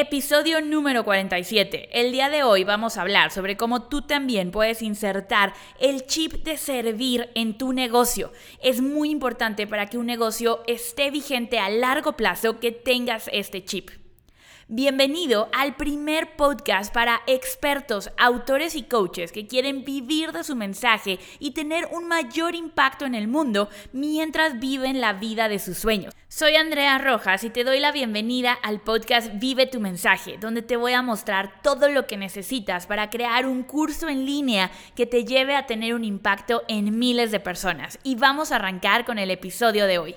Episodio 0.00 0.62
número 0.62 1.04
47. 1.04 1.90
El 1.92 2.10
día 2.10 2.30
de 2.30 2.42
hoy 2.42 2.64
vamos 2.64 2.96
a 2.96 3.02
hablar 3.02 3.30
sobre 3.30 3.58
cómo 3.58 3.82
tú 3.82 4.00
también 4.00 4.50
puedes 4.50 4.80
insertar 4.80 5.52
el 5.78 6.06
chip 6.06 6.42
de 6.42 6.56
servir 6.56 7.28
en 7.34 7.58
tu 7.58 7.74
negocio. 7.74 8.32
Es 8.62 8.80
muy 8.80 9.10
importante 9.10 9.66
para 9.66 9.88
que 9.88 9.98
un 9.98 10.06
negocio 10.06 10.62
esté 10.66 11.10
vigente 11.10 11.58
a 11.58 11.68
largo 11.68 12.14
plazo 12.14 12.60
que 12.60 12.72
tengas 12.72 13.28
este 13.30 13.62
chip. 13.62 13.99
Bienvenido 14.72 15.48
al 15.52 15.74
primer 15.74 16.36
podcast 16.36 16.94
para 16.94 17.22
expertos, 17.26 18.12
autores 18.16 18.76
y 18.76 18.84
coaches 18.84 19.32
que 19.32 19.48
quieren 19.48 19.84
vivir 19.84 20.30
de 20.30 20.44
su 20.44 20.54
mensaje 20.54 21.18
y 21.40 21.50
tener 21.50 21.88
un 21.90 22.06
mayor 22.06 22.54
impacto 22.54 23.04
en 23.04 23.16
el 23.16 23.26
mundo 23.26 23.68
mientras 23.92 24.60
viven 24.60 25.00
la 25.00 25.14
vida 25.14 25.48
de 25.48 25.58
sus 25.58 25.76
sueños. 25.76 26.14
Soy 26.28 26.54
Andrea 26.54 26.98
Rojas 26.98 27.42
y 27.42 27.50
te 27.50 27.64
doy 27.64 27.80
la 27.80 27.90
bienvenida 27.90 28.52
al 28.52 28.80
podcast 28.80 29.32
Vive 29.40 29.66
tu 29.66 29.80
mensaje, 29.80 30.38
donde 30.40 30.62
te 30.62 30.76
voy 30.76 30.92
a 30.92 31.02
mostrar 31.02 31.62
todo 31.62 31.88
lo 31.88 32.06
que 32.06 32.16
necesitas 32.16 32.86
para 32.86 33.10
crear 33.10 33.46
un 33.46 33.64
curso 33.64 34.08
en 34.08 34.24
línea 34.24 34.70
que 34.94 35.04
te 35.04 35.24
lleve 35.24 35.56
a 35.56 35.66
tener 35.66 35.94
un 35.94 36.04
impacto 36.04 36.62
en 36.68 36.96
miles 36.96 37.32
de 37.32 37.40
personas. 37.40 37.98
Y 38.04 38.14
vamos 38.14 38.52
a 38.52 38.56
arrancar 38.56 39.04
con 39.04 39.18
el 39.18 39.32
episodio 39.32 39.88
de 39.88 39.98
hoy. 39.98 40.16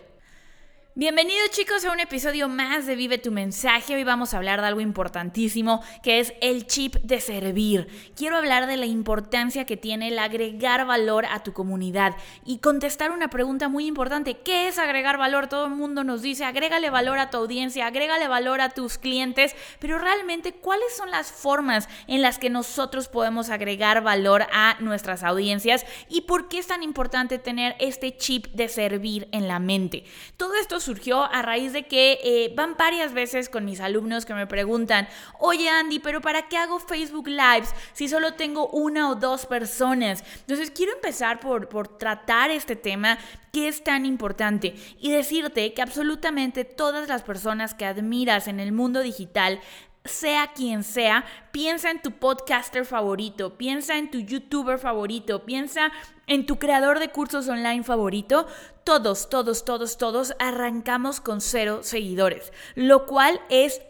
Bienvenidos 0.96 1.50
chicos 1.50 1.84
a 1.86 1.92
un 1.92 2.00
episodio 2.00 2.48
más 2.48 2.86
de 2.86 2.96
Vive 2.96 3.18
tu 3.18 3.32
mensaje. 3.32 3.96
Hoy 3.96 4.04
vamos 4.04 4.32
a 4.32 4.38
hablar 4.38 4.62
de 4.62 4.68
algo 4.68 4.80
importantísimo 4.80 5.82
que 6.04 6.20
es 6.20 6.34
el 6.40 6.68
chip 6.68 6.98
de 6.98 7.20
servir. 7.20 7.88
Quiero 8.16 8.38
hablar 8.38 8.68
de 8.68 8.78
la 8.78 8.86
importancia 8.86 9.66
que 9.66 9.76
tiene 9.76 10.10
el 10.10 10.20
agregar 10.20 10.86
valor 10.86 11.26
a 11.26 11.42
tu 11.42 11.52
comunidad 11.52 12.16
y 12.46 12.60
contestar 12.60 13.10
una 13.10 13.32
pregunta 13.32 13.70
muy 13.70 13.88
importante. 13.88 14.38
¿Qué 14.42 14.68
es 14.68 14.78
agregar 14.78 15.18
valor? 15.18 15.48
Todo 15.48 15.66
el 15.66 15.72
mundo 15.72 16.04
nos 16.04 16.22
dice, 16.22 16.46
agrégale 16.46 16.92
valor 16.92 17.18
a 17.18 17.32
tu 17.32 17.38
audiencia, 17.38 17.88
agrégale 17.88 18.28
valor 18.28 18.62
a 18.62 18.70
tus 18.70 19.00
clientes, 19.00 19.56
pero 19.80 19.98
realmente 19.98 20.54
cuáles 20.54 20.96
son 20.96 21.10
las 21.10 21.32
formas 21.32 21.90
en 22.06 22.22
las 22.22 22.38
que 22.38 22.52
nosotros 22.52 23.08
podemos 23.08 23.50
agregar 23.50 24.04
valor 24.04 24.46
a 24.54 24.78
nuestras 24.80 25.24
audiencias 25.24 25.88
y 26.08 26.22
por 26.22 26.50
qué 26.50 26.60
es 26.60 26.68
tan 26.68 26.84
importante 26.84 27.40
tener 27.40 27.76
este 27.80 28.16
chip 28.16 28.46
de 28.54 28.70
servir 28.70 29.28
en 29.32 29.48
la 29.48 29.58
mente. 29.58 30.04
Todo 30.38 30.54
esto 30.54 30.83
surgió 30.84 31.24
a 31.24 31.42
raíz 31.42 31.74
de 31.74 31.84
que 31.84 32.20
eh, 32.24 32.54
van 32.56 32.76
varias 32.78 33.14
veces 33.14 33.50
con 33.50 33.66
mis 33.66 33.80
alumnos 33.80 34.26
que 34.26 34.34
me 34.34 34.48
preguntan, 34.48 35.08
oye 35.40 35.70
Andy, 35.70 36.00
pero 36.00 36.22
¿para 36.22 36.48
qué 36.48 36.58
hago 36.58 36.80
Facebook 36.80 37.28
Lives 37.28 37.74
si 37.94 38.08
solo 38.08 38.34
tengo 38.34 38.68
una 38.68 39.10
o 39.10 39.16
dos 39.16 39.46
personas? 39.46 40.24
Entonces 40.42 40.72
quiero 40.72 40.94
empezar 40.94 41.40
por, 41.40 41.70
por 41.70 41.98
tratar 41.98 42.52
este 42.52 42.76
tema 42.76 43.18
que 43.52 43.68
es 43.68 43.84
tan 43.84 44.06
importante 44.06 44.76
y 45.00 45.12
decirte 45.12 45.74
que 45.74 45.82
absolutamente 45.82 46.66
todas 46.66 47.08
las 47.08 47.24
personas 47.24 47.74
que 47.74 47.86
admiras 47.86 48.48
en 48.48 48.60
el 48.60 48.72
mundo 48.72 49.02
digital 49.02 49.60
sea 50.06 50.52
quien 50.54 50.84
sea, 50.84 51.26
piensa 51.52 51.90
en 51.90 52.02
tu 52.02 52.12
podcaster 52.12 52.86
favorito, 52.86 53.58
piensa 53.58 53.98
en 53.98 54.12
tu 54.12 54.20
youtuber 54.20 54.78
favorito, 54.78 55.46
piensa 55.46 55.92
en 56.28 56.46
tu 56.46 56.58
creador 56.58 57.00
de 57.00 57.10
cursos 57.10 57.48
online 57.48 57.84
favorito. 57.84 58.48
Todos, 58.84 59.30
todos, 59.30 59.66
todos, 59.66 59.98
todos 59.98 60.34
arrancamos 60.40 61.22
con 61.22 61.42
cero 61.42 61.80
seguidores, 61.84 62.52
lo 62.76 63.06
cual 63.06 63.40
es 63.50 63.82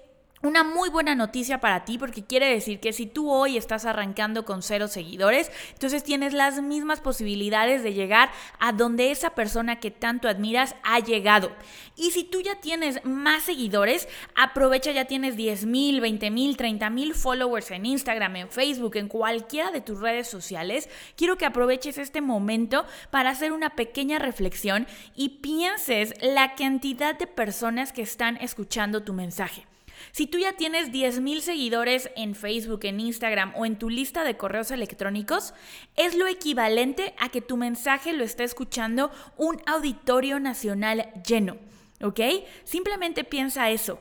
una 0.43 0.65
muy 0.65 0.89
buena 0.89 1.15
noticia 1.15 1.61
para 1.61 1.85
ti 1.85 1.97
porque 1.97 2.25
quiere 2.25 2.47
decir 2.49 2.81
que 2.81 2.91
si 2.91 3.05
tú 3.05 3.31
hoy 3.31 3.55
estás 3.55 3.85
arrancando 3.85 4.43
con 4.43 4.61
cero 4.61 4.89
seguidores, 4.89 5.49
entonces 5.71 6.03
tienes 6.03 6.33
las 6.33 6.61
mismas 6.61 6.99
posibilidades 6.99 7.81
de 7.81 7.93
llegar 7.93 8.29
a 8.59 8.73
donde 8.73 9.11
esa 9.11 9.29
persona 9.29 9.79
que 9.79 9.89
tanto 9.89 10.27
admiras 10.27 10.75
ha 10.83 10.99
llegado. 10.99 11.53
Y 11.95 12.11
si 12.11 12.25
tú 12.25 12.41
ya 12.41 12.59
tienes 12.59 13.03
más 13.05 13.43
seguidores, 13.43 14.09
aprovecha, 14.35 14.91
ya 14.91 15.05
tienes 15.05 15.37
10 15.37 15.65
mil, 15.65 16.01
20 16.01 16.29
mil, 16.29 16.57
30 16.57 16.89
mil 16.89 17.15
followers 17.15 17.71
en 17.71 17.85
Instagram, 17.85 18.35
en 18.35 18.49
Facebook, 18.49 18.97
en 18.97 19.07
cualquiera 19.07 19.71
de 19.71 19.79
tus 19.79 20.01
redes 20.01 20.27
sociales. 20.27 20.89
Quiero 21.15 21.37
que 21.37 21.45
aproveches 21.45 21.97
este 21.97 22.19
momento 22.19 22.85
para 23.11 23.29
hacer 23.29 23.53
una 23.53 23.77
pequeña 23.77 24.19
reflexión 24.19 24.87
y 25.15 25.39
pienses 25.39 26.13
la 26.21 26.55
cantidad 26.55 27.17
de 27.17 27.27
personas 27.27 27.93
que 27.93 28.01
están 28.01 28.35
escuchando 28.37 29.03
tu 29.03 29.13
mensaje. 29.13 29.65
Si 30.11 30.27
tú 30.27 30.37
ya 30.37 30.53
tienes 30.53 30.91
10.000 30.91 31.39
seguidores 31.41 32.09
en 32.15 32.35
Facebook, 32.35 32.81
en 32.83 32.99
Instagram 32.99 33.53
o 33.55 33.65
en 33.65 33.77
tu 33.77 33.89
lista 33.89 34.23
de 34.23 34.37
correos 34.37 34.71
electrónicos, 34.71 35.53
es 35.95 36.15
lo 36.15 36.27
equivalente 36.27 37.13
a 37.17 37.29
que 37.29 37.41
tu 37.41 37.57
mensaje 37.57 38.13
lo 38.13 38.23
esté 38.23 38.43
escuchando 38.43 39.11
un 39.37 39.61
auditorio 39.65 40.39
nacional 40.39 41.09
lleno. 41.25 41.57
¿Ok? 42.01 42.19
Simplemente 42.63 43.23
piensa 43.23 43.69
eso. 43.69 43.99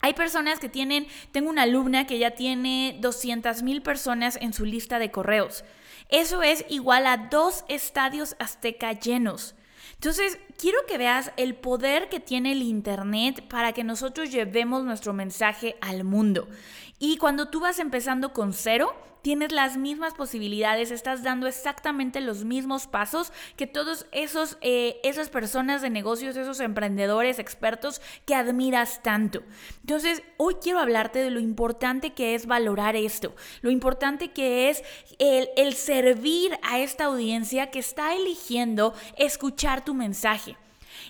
Hay 0.00 0.12
personas 0.12 0.58
que 0.58 0.68
tienen, 0.68 1.06
tengo 1.32 1.48
una 1.48 1.62
alumna 1.62 2.06
que 2.06 2.18
ya 2.18 2.32
tiene 2.32 2.98
200 3.00 3.62
mil 3.62 3.80
personas 3.80 4.36
en 4.40 4.52
su 4.52 4.66
lista 4.66 4.98
de 4.98 5.10
correos. 5.10 5.64
Eso 6.10 6.42
es 6.42 6.66
igual 6.68 7.06
a 7.06 7.16
dos 7.16 7.64
estadios 7.68 8.36
azteca 8.38 8.92
llenos. 8.92 9.54
Entonces, 9.94 10.38
quiero 10.58 10.78
que 10.86 10.98
veas 10.98 11.32
el 11.36 11.54
poder 11.54 12.08
que 12.08 12.20
tiene 12.20 12.52
el 12.52 12.62
Internet 12.62 13.46
para 13.48 13.72
que 13.72 13.84
nosotros 13.84 14.30
llevemos 14.30 14.84
nuestro 14.84 15.12
mensaje 15.12 15.76
al 15.80 16.04
mundo. 16.04 16.48
Y 16.98 17.16
cuando 17.16 17.48
tú 17.48 17.60
vas 17.60 17.78
empezando 17.78 18.32
con 18.32 18.52
cero, 18.52 18.94
tienes 19.24 19.52
las 19.52 19.78
mismas 19.78 20.12
posibilidades, 20.12 20.90
estás 20.90 21.22
dando 21.22 21.46
exactamente 21.46 22.20
los 22.20 22.44
mismos 22.44 22.86
pasos 22.86 23.32
que 23.56 23.66
todos 23.66 24.04
esos, 24.12 24.58
eh, 24.60 25.00
esas 25.02 25.30
personas 25.30 25.80
de 25.80 25.88
negocios, 25.88 26.36
esos 26.36 26.60
emprendedores, 26.60 27.38
expertos 27.38 28.02
que 28.26 28.34
admiras 28.34 29.02
tanto. 29.02 29.42
Entonces, 29.80 30.22
hoy 30.36 30.56
quiero 30.60 30.78
hablarte 30.78 31.20
de 31.20 31.30
lo 31.30 31.40
importante 31.40 32.12
que 32.12 32.34
es 32.34 32.44
valorar 32.44 32.96
esto, 32.96 33.34
lo 33.62 33.70
importante 33.70 34.32
que 34.32 34.68
es 34.68 34.82
el, 35.18 35.48
el 35.56 35.72
servir 35.72 36.58
a 36.62 36.80
esta 36.80 37.06
audiencia 37.06 37.70
que 37.70 37.78
está 37.78 38.14
eligiendo 38.14 38.92
escuchar 39.16 39.86
tu 39.86 39.94
mensaje. 39.94 40.58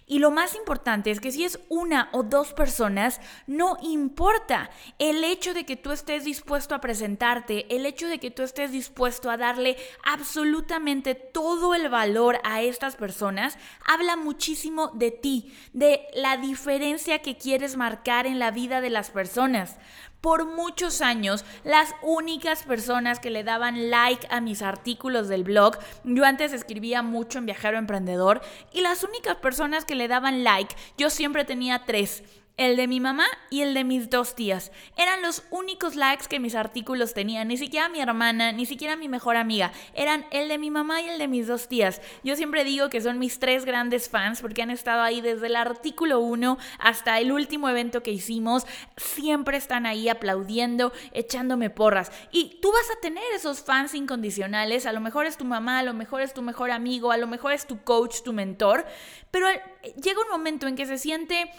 Y 0.06 0.19
lo 0.19 0.31
más 0.31 0.55
importante 0.55 1.10
es 1.10 1.21
que 1.21 1.32
si 1.32 1.44
es 1.44 1.59
una 1.69 2.09
o 2.12 2.22
dos 2.22 2.53
personas, 2.53 3.21
no 3.47 3.77
importa. 3.82 4.71
El 4.99 5.25
hecho 5.25 5.55
de 5.55 5.65
que 5.65 5.77
tú 5.77 5.93
estés 5.93 6.25
dispuesto 6.25 6.75
a 6.75 6.81
presentarte, 6.81 7.75
el 7.75 7.87
hecho 7.87 8.09
de 8.09 8.19
que 8.19 8.31
tú 8.31 8.43
estés 8.43 8.72
dispuesto 8.72 9.31
a 9.31 9.37
darle 9.37 9.77
absolutamente 10.05 11.15
todo 11.15 11.75
el 11.75 11.88
valor 11.88 12.41
a 12.44 12.62
estas 12.62 12.97
personas, 12.97 13.59
habla 13.87 14.16
muchísimo 14.16 14.88
de 14.94 15.10
ti, 15.10 15.55
de 15.72 16.06
la 16.15 16.37
diferencia 16.37 17.21
que 17.21 17.37
quieres 17.37 17.76
marcar 17.76 18.26
en 18.26 18.38
la 18.38 18.50
vida 18.50 18.81
de 18.81 18.91
las 18.91 19.11
personas 19.11 19.78
por 20.24 20.46
muchos 20.46 21.02
años 21.02 21.44
las 21.64 21.94
únicas 22.00 22.62
personas 22.62 23.20
que 23.20 23.28
le 23.28 23.44
daban 23.44 23.90
like 23.90 24.26
a 24.30 24.40
mis 24.40 24.62
artículos 24.62 25.28
del 25.28 25.44
blog. 25.44 25.76
Yo 26.04 26.24
antes 26.24 26.54
escribía 26.54 27.02
mucho 27.02 27.38
en 27.38 27.44
Viajero 27.44 27.76
Emprendedor 27.76 28.40
y 28.72 28.80
las 28.80 29.04
únicas 29.04 29.36
personas 29.36 29.84
que 29.84 29.94
le 29.94 30.08
daban 30.08 30.42
like, 30.42 30.74
yo 30.96 31.10
siempre 31.10 31.44
tenía 31.44 31.84
tres 31.84 32.22
el 32.56 32.76
de 32.76 32.87
mi 32.87 33.00
mamá 33.00 33.26
y 33.50 33.62
el 33.62 33.75
de 33.75 33.82
mis 33.82 34.10
dos 34.10 34.37
tías. 34.37 34.70
Eran 34.97 35.22
los 35.22 35.42
únicos 35.50 35.97
likes 35.97 36.26
que 36.28 36.38
mis 36.38 36.54
artículos 36.54 37.12
tenían. 37.12 37.48
Ni 37.48 37.56
siquiera 37.56 37.88
mi 37.88 38.00
hermana, 38.00 38.53
ni 38.53 38.65
siquiera 38.65 38.94
mi 38.94 39.09
mejor 39.09 39.37
amiga. 39.37 39.72
Eran 39.94 40.25
el 40.31 40.48
de 40.48 40.59
mi 40.59 40.70
mamá 40.70 41.00
y 41.00 41.09
el 41.09 41.19
de 41.19 41.26
mis 41.26 41.48
dos 41.48 41.66
tías. 41.66 42.00
Yo 42.22 42.37
siempre 42.37 42.62
digo 42.62 42.91
que 42.91 43.00
son 43.00 43.19
mis 43.19 43.41
tres 43.41 43.64
grandes 43.64 44.09
fans 44.09 44.41
porque 44.41 44.62
han 44.62 44.70
estado 44.70 45.03
ahí 45.03 45.20
desde 45.20 45.48
el 45.48 45.56
artículo 45.56 46.20
1 46.20 46.56
hasta 46.78 47.19
el 47.19 47.32
último 47.32 47.69
evento 47.69 48.04
que 48.04 48.12
hicimos. 48.12 48.66
Siempre 48.97 49.56
están 49.56 49.84
ahí 49.84 50.09
aplaudiendo, 50.09 50.93
echándome 51.12 51.70
porras. 51.70 52.12
Y 52.31 52.60
tú 52.62 52.70
vas 52.70 52.88
a 52.97 53.00
tener 53.00 53.25
esos 53.34 53.62
fans 53.62 53.94
incondicionales. 53.94 54.87
A 54.87 54.93
lo 54.93 55.00
mejor 55.00 55.26
es 55.26 55.37
tu 55.37 55.44
mamá, 55.44 55.81
a 55.81 55.82
lo 55.82 55.93
mejor 55.93 56.20
es 56.20 56.32
tu 56.32 56.43
mejor 56.43 56.70
amigo, 56.70 57.10
a 57.10 57.16
lo 57.16 57.26
mejor 57.26 57.53
es 57.53 57.66
tu 57.66 57.82
coach, 57.82 58.22
tu 58.22 58.32
mentor. 58.32 58.87
Pero 59.32 59.48
llega 60.00 60.20
un 60.20 60.31
momento 60.31 60.69
en 60.69 60.76
que 60.76 60.87
se 60.87 60.98
siente 60.98 61.50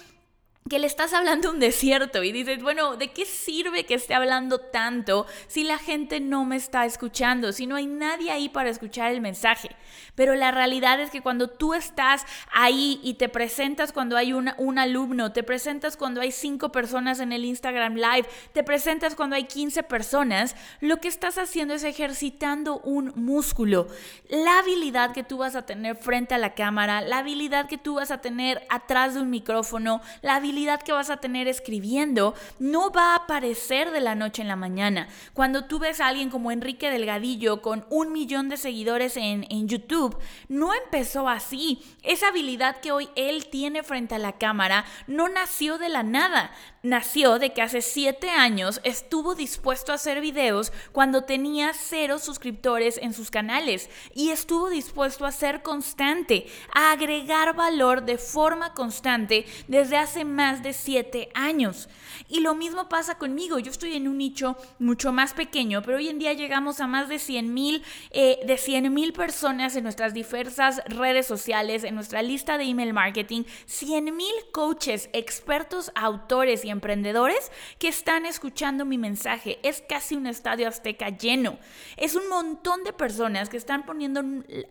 que 0.67 0.79
le 0.79 0.87
estás 0.87 1.13
hablando 1.13 1.51
un 1.51 1.59
desierto 1.59 2.23
y 2.23 2.31
dices, 2.31 2.63
bueno, 2.63 2.97
¿de 2.97 3.09
qué 3.11 3.23
sirve 3.25 3.85
que 3.85 3.93
esté 3.93 4.15
hablando 4.15 4.57
tanto 4.57 5.27
si 5.45 5.63
la 5.63 5.77
gente 5.77 6.19
no 6.19 6.43
me 6.43 6.55
está 6.55 6.87
escuchando, 6.87 7.51
si 7.51 7.67
no 7.67 7.75
hay 7.75 7.85
nadie 7.85 8.31
ahí 8.31 8.49
para 8.49 8.71
escuchar 8.71 9.11
el 9.11 9.21
mensaje? 9.21 9.69
Pero 10.15 10.33
la 10.33 10.49
realidad 10.49 10.99
es 10.99 11.11
que 11.11 11.21
cuando 11.21 11.49
tú 11.49 11.75
estás 11.75 12.25
ahí 12.51 12.99
y 13.03 13.13
te 13.13 13.29
presentas 13.29 13.91
cuando 13.91 14.17
hay 14.17 14.33
un 14.33 14.79
alumno, 14.79 15.31
te 15.31 15.43
presentas 15.43 15.97
cuando 15.97 16.19
hay 16.19 16.31
cinco 16.31 16.71
personas 16.71 17.19
en 17.19 17.31
el 17.31 17.45
Instagram 17.45 17.93
Live, 17.93 18.27
te 18.51 18.63
presentas 18.63 19.13
cuando 19.13 19.35
hay 19.35 19.43
15 19.43 19.83
personas, 19.83 20.55
lo 20.81 20.97
que 20.97 21.09
estás 21.09 21.37
haciendo 21.37 21.75
es 21.75 21.83
ejercitando 21.83 22.79
un 22.79 23.13
músculo. 23.15 23.87
La 24.29 24.57
habilidad 24.57 25.11
que 25.11 25.23
tú 25.23 25.37
vas 25.37 25.55
a 25.55 25.67
tener 25.67 25.95
frente 25.95 26.33
a 26.33 26.39
la 26.39 26.55
cámara, 26.55 27.01
la 27.01 27.19
habilidad 27.19 27.67
que 27.67 27.77
tú 27.77 27.95
vas 27.95 28.09
a 28.09 28.21
tener 28.21 28.65
atrás 28.69 29.13
de 29.13 29.21
un 29.21 29.29
micrófono, 29.29 30.01
la 30.23 30.37
habilidad 30.37 30.54
habilidad 30.55 30.83
que 30.83 30.93
vas 30.93 31.09
a 31.09 31.17
tener 31.17 31.49
escribiendo 31.49 32.33
no 32.59 32.89
va 32.89 33.11
a 33.11 33.15
aparecer 33.17 33.91
de 33.91 33.99
la 33.99 34.15
noche 34.15 34.41
en 34.41 34.47
la 34.47 34.55
mañana. 34.55 35.09
Cuando 35.33 35.65
tú 35.65 35.79
ves 35.79 35.99
a 35.99 36.07
alguien 36.07 36.29
como 36.29 36.49
Enrique 36.49 36.89
Delgadillo 36.89 37.61
con 37.61 37.85
un 37.89 38.13
millón 38.13 38.47
de 38.47 38.55
seguidores 38.55 39.17
en, 39.17 39.45
en 39.49 39.67
YouTube, 39.67 40.17
no 40.47 40.73
empezó 40.73 41.27
así. 41.27 41.83
Esa 42.03 42.29
habilidad 42.29 42.79
que 42.79 42.93
hoy 42.93 43.09
él 43.17 43.47
tiene 43.47 43.83
frente 43.83 44.15
a 44.15 44.19
la 44.19 44.37
cámara 44.37 44.85
no 45.07 45.27
nació 45.27 45.77
de 45.77 45.89
la 45.89 46.03
nada 46.03 46.51
nació 46.85 47.39
de 47.39 47.51
que 47.51 47.63
hace 47.63 47.81
siete 47.81 48.29
años 48.29 48.79
estuvo 48.83 49.33
dispuesto 49.33 49.91
a 49.91 49.95
hacer 49.95 50.21
videos 50.21 50.71
cuando 50.91 51.23
tenía 51.23 51.73
cero 51.73 52.19
suscriptores 52.19 52.99
en 53.01 53.13
sus 53.13 53.31
canales 53.31 53.89
y 54.13 54.29
estuvo 54.29 54.69
dispuesto 54.69 55.25
a 55.25 55.31
ser 55.31 55.63
constante, 55.63 56.45
a 56.73 56.91
agregar 56.91 57.55
valor 57.55 58.05
de 58.05 58.17
forma 58.19 58.73
constante 58.73 59.45
desde 59.67 59.97
hace 59.97 60.25
más 60.25 60.44
de 60.53 60.73
siete 60.73 61.29
años. 61.33 61.89
Y 62.27 62.39
lo 62.39 62.55
mismo 62.55 62.87
pasa 62.87 63.17
conmigo, 63.17 63.59
yo 63.59 63.71
estoy 63.71 63.93
en 63.93 64.07
un 64.07 64.17
nicho 64.17 64.55
mucho 64.79 65.11
más 65.11 65.33
pequeño, 65.33 65.81
pero 65.81 65.97
hoy 65.97 66.09
en 66.09 66.19
día 66.19 66.33
llegamos 66.33 66.79
a 66.79 66.87
más 66.87 67.09
de 67.09 67.19
100 67.19 67.53
mil 67.53 67.83
eh, 68.11 68.39
de 68.45 68.57
100 68.57 68.93
mil 68.93 69.13
personas 69.13 69.75
en 69.75 69.83
nuestras 69.83 70.13
diversas 70.13 70.81
redes 70.85 71.25
sociales, 71.25 71.83
en 71.83 71.95
nuestra 71.95 72.21
lista 72.21 72.57
de 72.57 72.65
email 72.65 72.93
marketing, 72.93 73.43
100 73.65 74.15
mil 74.15 74.33
coaches, 74.51 75.09
expertos, 75.13 75.91
autores 75.95 76.63
y 76.63 76.69
emprendedores 76.69 77.51
que 77.79 77.87
están 77.87 78.25
escuchando 78.25 78.85
mi 78.85 78.97
mensaje. 78.97 79.59
Es 79.63 79.83
casi 79.87 80.15
un 80.15 80.27
estadio 80.27 80.67
azteca 80.67 81.09
lleno. 81.09 81.57
Es 81.97 82.15
un 82.15 82.29
montón 82.29 82.83
de 82.83 82.93
personas 82.93 83.49
que 83.49 83.57
están 83.57 83.85
poniendo 83.85 84.23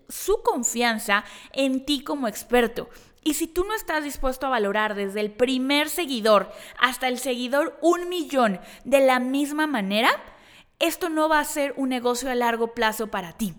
su 0.09 0.43
confianza 0.43 1.25
en 1.53 1.85
ti 1.85 2.03
como 2.03 2.29
experto. 2.29 2.89
Y 3.25 3.35
si 3.35 3.47
tú 3.47 3.65
no 3.65 3.75
estás 3.75 4.05
dispuesto 4.05 4.47
a 4.47 4.51
valorar 4.51 4.95
desde 4.95 5.21
el 5.21 5.33
primer 5.33 5.89
seguidor 5.89 6.53
hasta 6.79 7.09
el 7.09 7.19
seguidor 7.19 7.79
un 7.81 8.11
millón 8.11 8.61
de 8.85 9.01
la 9.01 9.19
misma 9.19 9.67
manera, 9.67 10.11
esto 10.79 11.09
no 11.09 11.29
va 11.31 11.41
a 11.41 11.45
ser 11.45 11.73
un 11.79 11.89
negocio 11.89 12.31
a 12.31 12.35
largo 12.35 12.75
plazo 12.75 13.07
para 13.07 13.33
ti. 13.33 13.55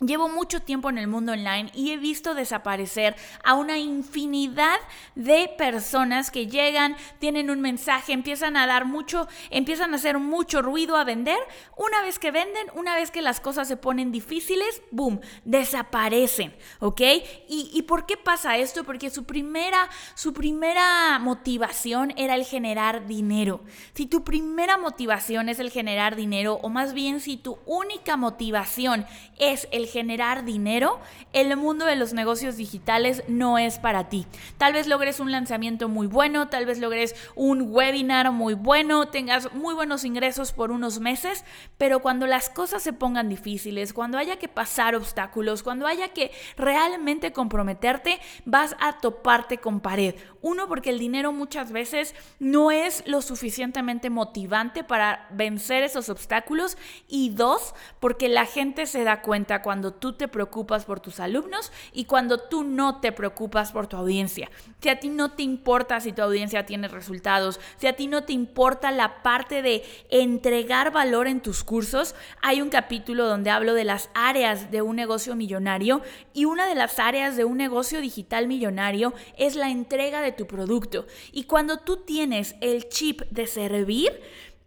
Llevo 0.00 0.28
mucho 0.28 0.60
tiempo 0.60 0.90
en 0.90 0.98
el 0.98 1.06
mundo 1.06 1.32
online 1.32 1.70
y 1.74 1.90
he 1.92 1.96
visto 1.96 2.34
desaparecer 2.34 3.16
a 3.42 3.54
una 3.54 3.78
infinidad 3.78 4.76
de 5.14 5.48
personas 5.56 6.30
que 6.30 6.48
llegan, 6.48 6.96
tienen 7.18 7.48
un 7.48 7.62
mensaje, 7.62 8.12
empiezan 8.12 8.58
a 8.58 8.66
dar 8.66 8.84
mucho, 8.84 9.26
empiezan 9.48 9.94
a 9.94 9.96
hacer 9.96 10.18
mucho 10.18 10.60
ruido 10.60 10.96
a 10.96 11.04
vender. 11.04 11.38
Una 11.78 12.02
vez 12.02 12.18
que 12.18 12.30
venden, 12.30 12.66
una 12.74 12.94
vez 12.94 13.10
que 13.10 13.22
las 13.22 13.40
cosas 13.40 13.68
se 13.68 13.78
ponen 13.78 14.12
difíciles, 14.12 14.82
¡boom!, 14.90 15.22
desaparecen, 15.46 16.54
¿ok? 16.80 17.00
¿Y, 17.48 17.70
y 17.72 17.82
por 17.84 18.04
qué 18.04 18.18
pasa 18.18 18.58
esto? 18.58 18.84
Porque 18.84 19.08
su 19.08 19.24
primera, 19.24 19.88
su 20.14 20.34
primera 20.34 21.18
motivación 21.20 22.12
era 22.18 22.34
el 22.34 22.44
generar 22.44 23.06
dinero. 23.06 23.62
Si 23.94 24.04
tu 24.04 24.24
primera 24.24 24.76
motivación 24.76 25.48
es 25.48 25.58
el 25.58 25.70
generar 25.70 26.16
dinero, 26.16 26.58
o 26.60 26.68
más 26.68 26.92
bien 26.92 27.20
si 27.20 27.38
tu 27.38 27.58
única 27.64 28.18
motivación 28.18 29.06
es 29.38 29.68
el 29.72 29.85
generar 29.86 30.44
dinero, 30.44 31.00
el 31.32 31.56
mundo 31.56 31.86
de 31.86 31.96
los 31.96 32.12
negocios 32.12 32.56
digitales 32.56 33.22
no 33.28 33.58
es 33.58 33.78
para 33.78 34.08
ti. 34.08 34.26
Tal 34.58 34.72
vez 34.72 34.86
logres 34.86 35.20
un 35.20 35.32
lanzamiento 35.32 35.88
muy 35.88 36.06
bueno, 36.06 36.48
tal 36.48 36.66
vez 36.66 36.78
logres 36.78 37.14
un 37.34 37.72
webinar 37.72 38.30
muy 38.32 38.54
bueno, 38.54 39.08
tengas 39.08 39.52
muy 39.52 39.74
buenos 39.74 40.04
ingresos 40.04 40.52
por 40.52 40.70
unos 40.70 41.00
meses, 41.00 41.44
pero 41.78 42.00
cuando 42.00 42.26
las 42.26 42.50
cosas 42.50 42.82
se 42.82 42.92
pongan 42.92 43.28
difíciles, 43.28 43.92
cuando 43.92 44.18
haya 44.18 44.36
que 44.36 44.48
pasar 44.48 44.94
obstáculos, 44.94 45.62
cuando 45.62 45.86
haya 45.86 46.08
que 46.08 46.30
realmente 46.56 47.32
comprometerte, 47.32 48.20
vas 48.44 48.76
a 48.80 48.98
toparte 48.98 49.58
con 49.58 49.80
pared. 49.80 50.14
Uno, 50.46 50.68
porque 50.68 50.90
el 50.90 51.00
dinero 51.00 51.32
muchas 51.32 51.72
veces 51.72 52.14
no 52.38 52.70
es 52.70 53.02
lo 53.04 53.20
suficientemente 53.20 54.10
motivante 54.10 54.84
para 54.84 55.26
vencer 55.32 55.82
esos 55.82 56.08
obstáculos. 56.08 56.78
Y 57.08 57.30
dos, 57.30 57.74
porque 57.98 58.28
la 58.28 58.46
gente 58.46 58.86
se 58.86 59.02
da 59.02 59.22
cuenta 59.22 59.60
cuando 59.60 59.92
tú 59.92 60.12
te 60.12 60.28
preocupas 60.28 60.84
por 60.84 61.00
tus 61.00 61.18
alumnos 61.18 61.72
y 61.92 62.04
cuando 62.04 62.38
tú 62.38 62.62
no 62.62 63.00
te 63.00 63.10
preocupas 63.10 63.72
por 63.72 63.88
tu 63.88 63.96
audiencia. 63.96 64.48
Si 64.80 64.88
a 64.88 65.00
ti 65.00 65.08
no 65.08 65.32
te 65.32 65.42
importa 65.42 65.98
si 65.98 66.12
tu 66.12 66.22
audiencia 66.22 66.64
tiene 66.64 66.86
resultados, 66.86 67.58
si 67.78 67.88
a 67.88 67.96
ti 67.96 68.06
no 68.06 68.22
te 68.22 68.32
importa 68.32 68.92
la 68.92 69.24
parte 69.24 69.62
de 69.62 69.82
entregar 70.10 70.92
valor 70.92 71.26
en 71.26 71.40
tus 71.40 71.64
cursos, 71.64 72.14
hay 72.40 72.62
un 72.62 72.68
capítulo 72.68 73.26
donde 73.26 73.50
hablo 73.50 73.74
de 73.74 73.82
las 73.82 74.10
áreas 74.14 74.70
de 74.70 74.80
un 74.80 74.94
negocio 74.94 75.34
millonario 75.34 76.02
y 76.34 76.44
una 76.44 76.68
de 76.68 76.76
las 76.76 77.00
áreas 77.00 77.34
de 77.34 77.44
un 77.44 77.56
negocio 77.56 78.00
digital 78.00 78.46
millonario 78.46 79.12
es 79.36 79.56
la 79.56 79.70
entrega 79.70 80.20
de 80.20 80.35
tu 80.36 80.46
producto. 80.46 81.06
Y 81.32 81.44
cuando 81.44 81.78
tú 81.78 81.98
tienes 81.98 82.54
el 82.60 82.88
chip 82.88 83.22
de 83.30 83.46
servir, 83.46 84.20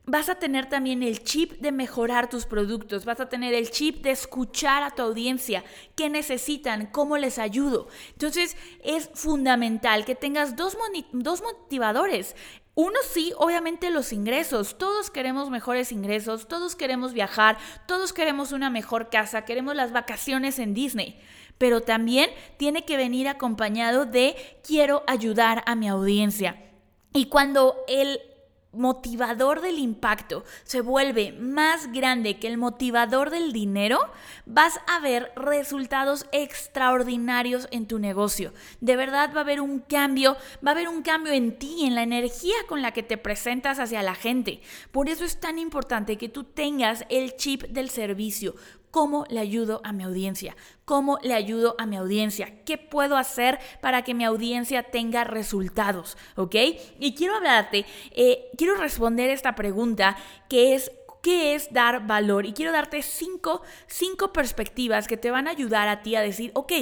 vas 0.09 0.27
a 0.27 0.35
tener 0.35 0.67
también 0.67 1.03
el 1.03 1.23
chip 1.23 1.59
de 1.59 1.71
mejorar 1.71 2.29
tus 2.29 2.45
productos, 2.45 3.05
vas 3.05 3.19
a 3.19 3.29
tener 3.29 3.53
el 3.53 3.69
chip 3.69 4.01
de 4.01 4.11
escuchar 4.11 4.81
a 4.81 4.89
tu 4.91 5.03
audiencia, 5.03 5.63
qué 5.95 6.09
necesitan, 6.09 6.87
cómo 6.87 7.17
les 7.17 7.37
ayudo. 7.37 7.87
Entonces 8.13 8.57
es 8.83 9.11
fundamental 9.13 10.05
que 10.05 10.15
tengas 10.15 10.55
dos, 10.55 10.75
dos 11.11 11.43
motivadores. 11.43 12.35
Uno 12.81 12.97
sí, 13.11 13.33
obviamente 13.35 13.89
los 13.89 14.13
ingresos. 14.13 14.77
Todos 14.77 15.11
queremos 15.11 15.49
mejores 15.49 15.91
ingresos, 15.91 16.47
todos 16.47 16.77
queremos 16.77 17.11
viajar, 17.11 17.57
todos 17.89 18.13
queremos 18.13 18.53
una 18.53 18.69
mejor 18.69 19.09
casa, 19.09 19.43
queremos 19.43 19.75
las 19.75 19.91
vacaciones 19.91 20.59
en 20.59 20.73
Disney 20.73 21.19
pero 21.57 21.81
también 21.81 22.29
tiene 22.55 22.85
que 22.85 22.95
venir 22.95 23.27
acompañado 23.27 24.05
de 24.05 24.37
quiero 24.65 25.03
ayudar 25.07 25.61
a 25.65 25.75
mi 25.75 25.89
audiencia. 25.89 26.55
Y 27.11 27.25
cuando 27.25 27.75
el 27.89 28.21
motivador 28.71 29.61
del 29.61 29.79
impacto 29.79 30.43
se 30.63 30.81
vuelve 30.81 31.31
más 31.31 31.91
grande 31.91 32.37
que 32.37 32.47
el 32.47 32.57
motivador 32.57 33.29
del 33.29 33.51
dinero, 33.51 33.99
vas 34.45 34.79
a 34.87 34.99
ver 34.99 35.31
resultados 35.35 36.25
extraordinarios 36.31 37.67
en 37.71 37.87
tu 37.87 37.99
negocio. 37.99 38.53
De 38.79 38.95
verdad 38.95 39.31
va 39.33 39.39
a 39.39 39.43
haber 39.43 39.61
un 39.61 39.79
cambio, 39.79 40.37
va 40.65 40.71
a 40.71 40.73
haber 40.73 40.87
un 40.87 41.01
cambio 41.01 41.33
en 41.33 41.57
ti, 41.57 41.85
en 41.85 41.95
la 41.95 42.03
energía 42.03 42.55
con 42.67 42.81
la 42.81 42.91
que 42.91 43.03
te 43.03 43.17
presentas 43.17 43.79
hacia 43.79 44.03
la 44.03 44.15
gente. 44.15 44.61
Por 44.91 45.09
eso 45.09 45.25
es 45.25 45.39
tan 45.39 45.57
importante 45.57 46.17
que 46.17 46.29
tú 46.29 46.43
tengas 46.43 47.05
el 47.09 47.35
chip 47.35 47.63
del 47.63 47.89
servicio. 47.89 48.55
¿Cómo 48.91 49.25
le 49.29 49.39
ayudo 49.39 49.81
a 49.83 49.93
mi 49.93 50.03
audiencia? 50.03 50.55
¿Cómo 50.85 51.19
le 51.21 51.35
ayudo 51.35 51.75
a 51.77 51.85
mi 51.85 51.95
audiencia? 51.95 52.63
¿Qué 52.65 52.77
puedo 52.77 53.17
hacer 53.17 53.59
para 53.81 54.03
que 54.03 54.15
mi 54.15 54.25
audiencia 54.25 54.83
tenga 54.83 55.23
resultados? 55.23 56.17
¿Ok? 56.35 56.55
Y 56.99 57.13
quiero 57.13 57.35
hablarte, 57.35 57.85
eh, 58.11 58.49
quiero 58.57 58.75
responder 58.75 59.29
esta 59.29 59.53
pregunta 59.53 60.17
que 60.49 60.73
es 60.73 60.91
qué 61.21 61.55
es 61.55 61.71
dar 61.71 62.07
valor. 62.07 62.45
Y 62.45 62.53
quiero 62.53 62.71
darte 62.71 63.01
cinco, 63.01 63.61
cinco 63.87 64.33
perspectivas 64.33 65.07
que 65.07 65.17
te 65.17 65.31
van 65.31 65.47
a 65.47 65.51
ayudar 65.51 65.87
a 65.87 66.01
ti 66.01 66.15
a 66.15 66.21
decir, 66.21 66.51
ok, 66.55 66.73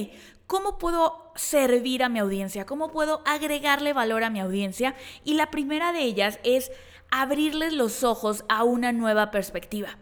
¿cómo 0.46 0.78
puedo 0.78 1.32
servir 1.36 2.04
a 2.04 2.10
mi 2.10 2.20
audiencia? 2.20 2.66
¿Cómo 2.66 2.92
puedo 2.92 3.22
agregarle 3.26 3.94
valor 3.94 4.24
a 4.24 4.30
mi 4.30 4.40
audiencia? 4.40 4.96
Y 5.24 5.34
la 5.34 5.52
primera 5.52 5.92
de 5.92 6.04
ellas 6.04 6.40
es 6.44 6.72
abrirles 7.12 7.74
los 7.74 8.04
ojos 8.04 8.44
a 8.50 8.64
una 8.64 8.92
nueva 8.92 9.32
perspectiva. 9.32 9.98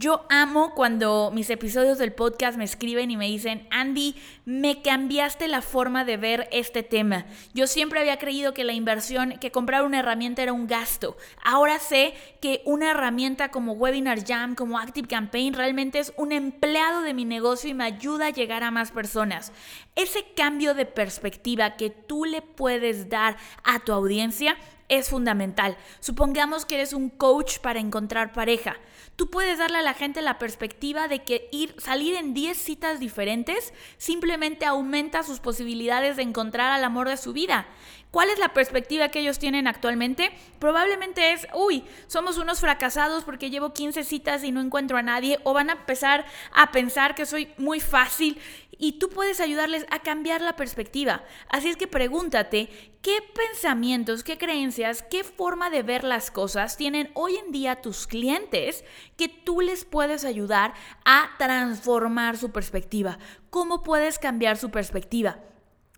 Yo 0.00 0.24
amo 0.30 0.74
cuando 0.76 1.32
mis 1.34 1.50
episodios 1.50 1.98
del 1.98 2.12
podcast 2.12 2.56
me 2.56 2.62
escriben 2.62 3.10
y 3.10 3.16
me 3.16 3.26
dicen, 3.26 3.66
Andy, 3.72 4.14
me 4.44 4.80
cambiaste 4.80 5.48
la 5.48 5.60
forma 5.60 6.04
de 6.04 6.16
ver 6.16 6.48
este 6.52 6.84
tema. 6.84 7.26
Yo 7.52 7.66
siempre 7.66 7.98
había 7.98 8.16
creído 8.16 8.54
que 8.54 8.62
la 8.62 8.74
inversión, 8.74 9.40
que 9.40 9.50
comprar 9.50 9.82
una 9.82 9.98
herramienta 9.98 10.40
era 10.40 10.52
un 10.52 10.68
gasto. 10.68 11.16
Ahora 11.42 11.80
sé 11.80 12.14
que 12.40 12.62
una 12.64 12.92
herramienta 12.92 13.50
como 13.50 13.72
Webinar 13.72 14.24
Jam, 14.24 14.54
como 14.54 14.78
Active 14.78 15.08
Campaign, 15.08 15.54
realmente 15.54 15.98
es 15.98 16.12
un 16.16 16.30
empleado 16.30 17.02
de 17.02 17.12
mi 17.12 17.24
negocio 17.24 17.68
y 17.68 17.74
me 17.74 17.82
ayuda 17.82 18.26
a 18.26 18.30
llegar 18.30 18.62
a 18.62 18.70
más 18.70 18.92
personas. 18.92 19.50
Ese 19.96 20.24
cambio 20.36 20.74
de 20.74 20.86
perspectiva 20.86 21.74
que 21.74 21.90
tú 21.90 22.24
le 22.24 22.40
puedes 22.40 23.08
dar 23.08 23.36
a 23.64 23.80
tu 23.80 23.92
audiencia 23.92 24.56
es 24.88 25.10
fundamental. 25.10 25.76
Supongamos 26.00 26.64
que 26.64 26.76
eres 26.76 26.92
un 26.92 27.10
coach 27.10 27.58
para 27.58 27.80
encontrar 27.80 28.32
pareja. 28.32 28.76
Tú 29.16 29.30
puedes 29.30 29.58
darle 29.58 29.78
a 29.78 29.82
la 29.82 29.94
gente 29.94 30.22
la 30.22 30.38
perspectiva 30.38 31.08
de 31.08 31.24
que 31.24 31.48
ir 31.50 31.74
salir 31.78 32.14
en 32.14 32.34
10 32.34 32.56
citas 32.56 33.00
diferentes 33.00 33.72
simplemente 33.96 34.64
aumenta 34.64 35.22
sus 35.22 35.40
posibilidades 35.40 36.16
de 36.16 36.22
encontrar 36.22 36.72
al 36.72 36.84
amor 36.84 37.08
de 37.08 37.16
su 37.16 37.32
vida. 37.32 37.66
¿Cuál 38.10 38.30
es 38.30 38.38
la 38.38 38.54
perspectiva 38.54 39.08
que 39.08 39.20
ellos 39.20 39.38
tienen 39.38 39.66
actualmente? 39.66 40.30
Probablemente 40.58 41.32
es, 41.32 41.46
uy, 41.52 41.84
somos 42.06 42.38
unos 42.38 42.60
fracasados 42.60 43.24
porque 43.24 43.50
llevo 43.50 43.74
15 43.74 44.02
citas 44.02 44.44
y 44.44 44.52
no 44.52 44.62
encuentro 44.62 44.96
a 44.96 45.02
nadie, 45.02 45.38
o 45.44 45.52
van 45.52 45.68
a 45.68 45.74
empezar 45.74 46.24
a 46.52 46.72
pensar 46.72 47.14
que 47.14 47.26
soy 47.26 47.52
muy 47.58 47.80
fácil 47.80 48.40
y 48.78 48.98
tú 48.98 49.10
puedes 49.10 49.40
ayudarles 49.40 49.84
a 49.90 50.00
cambiar 50.00 50.40
la 50.40 50.56
perspectiva. 50.56 51.24
Así 51.48 51.68
es 51.68 51.76
que 51.76 51.86
pregúntate, 51.88 52.70
¿qué 53.02 53.18
pensamientos, 53.34 54.24
qué 54.24 54.38
creencias, 54.38 55.02
qué 55.02 55.24
forma 55.24 55.68
de 55.68 55.82
ver 55.82 56.04
las 56.04 56.30
cosas 56.30 56.76
tienen 56.76 57.10
hoy 57.14 57.36
en 57.36 57.52
día 57.52 57.82
tus 57.82 58.06
clientes 58.06 58.84
que 59.16 59.28
tú 59.28 59.60
les 59.60 59.84
puedes 59.84 60.24
ayudar 60.24 60.74
a 61.04 61.30
transformar 61.38 62.38
su 62.38 62.50
perspectiva? 62.50 63.18
¿Cómo 63.50 63.82
puedes 63.82 64.18
cambiar 64.18 64.56
su 64.56 64.70
perspectiva? 64.70 65.40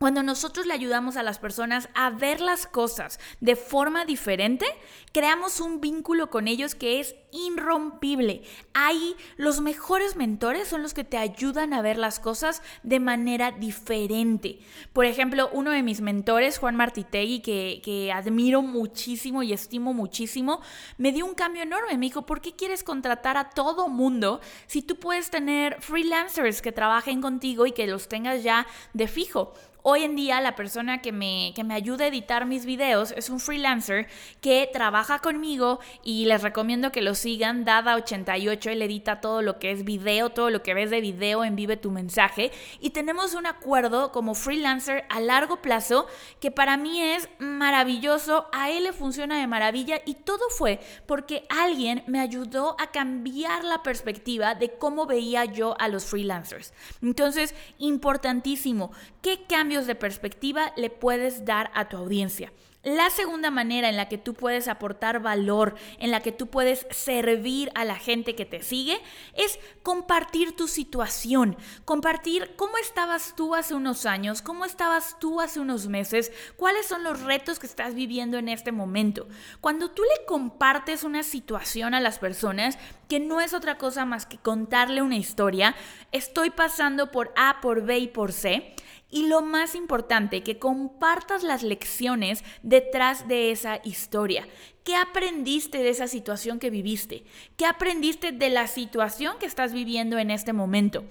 Cuando 0.00 0.22
nosotros 0.22 0.64
le 0.64 0.72
ayudamos 0.72 1.18
a 1.18 1.22
las 1.22 1.38
personas 1.38 1.90
a 1.92 2.08
ver 2.08 2.40
las 2.40 2.66
cosas 2.66 3.20
de 3.40 3.54
forma 3.54 4.06
diferente, 4.06 4.64
creamos 5.12 5.60
un 5.60 5.82
vínculo 5.82 6.30
con 6.30 6.48
ellos 6.48 6.74
que 6.74 7.00
es 7.00 7.16
irrompible. 7.32 8.42
Ahí 8.74 9.16
los 9.36 9.60
mejores 9.60 10.16
mentores 10.16 10.68
son 10.68 10.82
los 10.82 10.94
que 10.94 11.04
te 11.04 11.18
ayudan 11.18 11.72
a 11.72 11.82
ver 11.82 11.98
las 11.98 12.20
cosas 12.20 12.62
de 12.82 13.00
manera 13.00 13.52
diferente. 13.52 14.58
Por 14.92 15.04
ejemplo, 15.04 15.50
uno 15.52 15.70
de 15.70 15.82
mis 15.82 16.00
mentores, 16.00 16.58
Juan 16.58 16.76
Martitegui, 16.76 17.40
que, 17.40 17.80
que 17.84 18.12
admiro 18.12 18.62
muchísimo 18.62 19.42
y 19.42 19.52
estimo 19.52 19.92
muchísimo, 19.92 20.60
me 20.98 21.12
dio 21.12 21.26
un 21.26 21.34
cambio 21.34 21.62
enorme. 21.62 21.96
Me 21.98 22.06
dijo, 22.06 22.26
¿por 22.26 22.40
qué 22.40 22.52
quieres 22.52 22.84
contratar 22.84 23.36
a 23.36 23.50
todo 23.50 23.88
mundo 23.88 24.40
si 24.66 24.82
tú 24.82 24.96
puedes 24.96 25.30
tener 25.30 25.80
freelancers 25.80 26.62
que 26.62 26.72
trabajen 26.72 27.20
contigo 27.20 27.66
y 27.66 27.72
que 27.72 27.86
los 27.86 28.08
tengas 28.08 28.42
ya 28.42 28.66
de 28.92 29.08
fijo? 29.08 29.54
Hoy 29.82 30.02
en 30.02 30.14
día 30.14 30.42
la 30.42 30.56
persona 30.56 31.00
que 31.00 31.10
me, 31.10 31.52
que 31.54 31.64
me 31.64 31.72
ayuda 31.72 32.04
a 32.04 32.08
editar 32.08 32.44
mis 32.44 32.66
videos 32.66 33.12
es 33.12 33.30
un 33.30 33.40
freelancer 33.40 34.08
que 34.42 34.68
trabaja 34.70 35.20
conmigo 35.20 35.80
y 36.04 36.26
les 36.26 36.42
recomiendo 36.42 36.92
que 36.92 37.00
lo 37.00 37.14
sigan. 37.20 37.64
Dada88, 37.64 38.66
él 38.66 38.82
edita 38.82 39.20
todo 39.20 39.40
lo 39.40 39.58
que 39.58 39.70
es 39.70 39.84
video, 39.84 40.30
todo 40.30 40.50
lo 40.50 40.62
que 40.62 40.74
ves 40.74 40.90
de 40.90 41.00
video 41.00 41.44
en 41.44 41.56
Vive 41.56 41.78
tu 41.78 41.90
mensaje. 41.90 42.52
Y 42.80 42.90
tenemos 42.90 43.34
un 43.34 43.46
acuerdo 43.46 44.12
como 44.12 44.34
freelancer 44.34 45.04
a 45.08 45.20
largo 45.20 45.62
plazo 45.62 46.06
que 46.40 46.50
para 46.50 46.76
mí 46.76 47.00
es 47.00 47.28
maravilloso. 47.38 48.48
A 48.52 48.70
él 48.70 48.84
le 48.84 48.92
funciona 48.92 49.40
de 49.40 49.46
maravilla 49.46 50.00
y 50.04 50.14
todo 50.14 50.50
fue 50.50 50.78
porque 51.06 51.46
alguien 51.48 52.02
me 52.06 52.20
ayudó 52.20 52.76
a 52.78 52.90
cambiar 52.90 53.64
la 53.64 53.82
perspectiva 53.82 54.54
de 54.54 54.74
cómo 54.74 55.06
veía 55.06 55.46
yo 55.46 55.74
a 55.78 55.88
los 55.88 56.04
freelancers. 56.04 56.74
Entonces, 57.00 57.54
importantísimo, 57.78 58.92
¿qué 59.22 59.44
cambia? 59.48 59.70
de 59.70 59.94
perspectiva 59.94 60.72
le 60.76 60.90
puedes 60.90 61.44
dar 61.44 61.70
a 61.74 61.88
tu 61.88 61.96
audiencia. 61.96 62.52
La 62.82 63.10
segunda 63.10 63.50
manera 63.50 63.90
en 63.90 63.98
la 63.98 64.08
que 64.08 64.16
tú 64.16 64.32
puedes 64.32 64.66
aportar 64.66 65.20
valor, 65.20 65.74
en 65.98 66.10
la 66.10 66.20
que 66.20 66.32
tú 66.32 66.46
puedes 66.46 66.86
servir 66.90 67.70
a 67.74 67.84
la 67.84 67.96
gente 67.96 68.34
que 68.34 68.46
te 68.46 68.62
sigue, 68.62 68.98
es 69.34 69.58
compartir 69.82 70.56
tu 70.56 70.66
situación, 70.66 71.58
compartir 71.84 72.56
cómo 72.56 72.78
estabas 72.78 73.34
tú 73.36 73.54
hace 73.54 73.74
unos 73.74 74.06
años, 74.06 74.40
cómo 74.40 74.64
estabas 74.64 75.18
tú 75.18 75.42
hace 75.42 75.60
unos 75.60 75.88
meses, 75.88 76.32
cuáles 76.56 76.86
son 76.86 77.04
los 77.04 77.20
retos 77.20 77.58
que 77.58 77.66
estás 77.66 77.94
viviendo 77.94 78.38
en 78.38 78.48
este 78.48 78.72
momento. 78.72 79.28
Cuando 79.60 79.90
tú 79.90 80.02
le 80.02 80.24
compartes 80.24 81.04
una 81.04 81.22
situación 81.22 81.92
a 81.92 82.00
las 82.00 82.18
personas, 82.18 82.78
que 83.08 83.20
no 83.20 83.42
es 83.42 83.52
otra 83.52 83.76
cosa 83.76 84.06
más 84.06 84.24
que 84.24 84.38
contarle 84.38 85.02
una 85.02 85.16
historia, 85.16 85.76
estoy 86.12 86.48
pasando 86.48 87.10
por 87.10 87.30
A, 87.36 87.60
por 87.60 87.82
B 87.82 87.98
y 87.98 88.08
por 88.08 88.32
C, 88.32 88.74
y 89.10 89.26
lo 89.26 89.42
más 89.42 89.74
importante, 89.74 90.42
que 90.42 90.58
compartas 90.58 91.42
las 91.42 91.62
lecciones 91.62 92.44
detrás 92.62 93.28
de 93.28 93.50
esa 93.50 93.80
historia. 93.84 94.46
¿Qué 94.84 94.96
aprendiste 94.96 95.78
de 95.78 95.90
esa 95.90 96.08
situación 96.08 96.58
que 96.58 96.70
viviste? 96.70 97.24
¿Qué 97.56 97.66
aprendiste 97.66 98.32
de 98.32 98.50
la 98.50 98.66
situación 98.66 99.36
que 99.38 99.46
estás 99.46 99.72
viviendo 99.72 100.18
en 100.18 100.30
este 100.30 100.52
momento? 100.52 101.04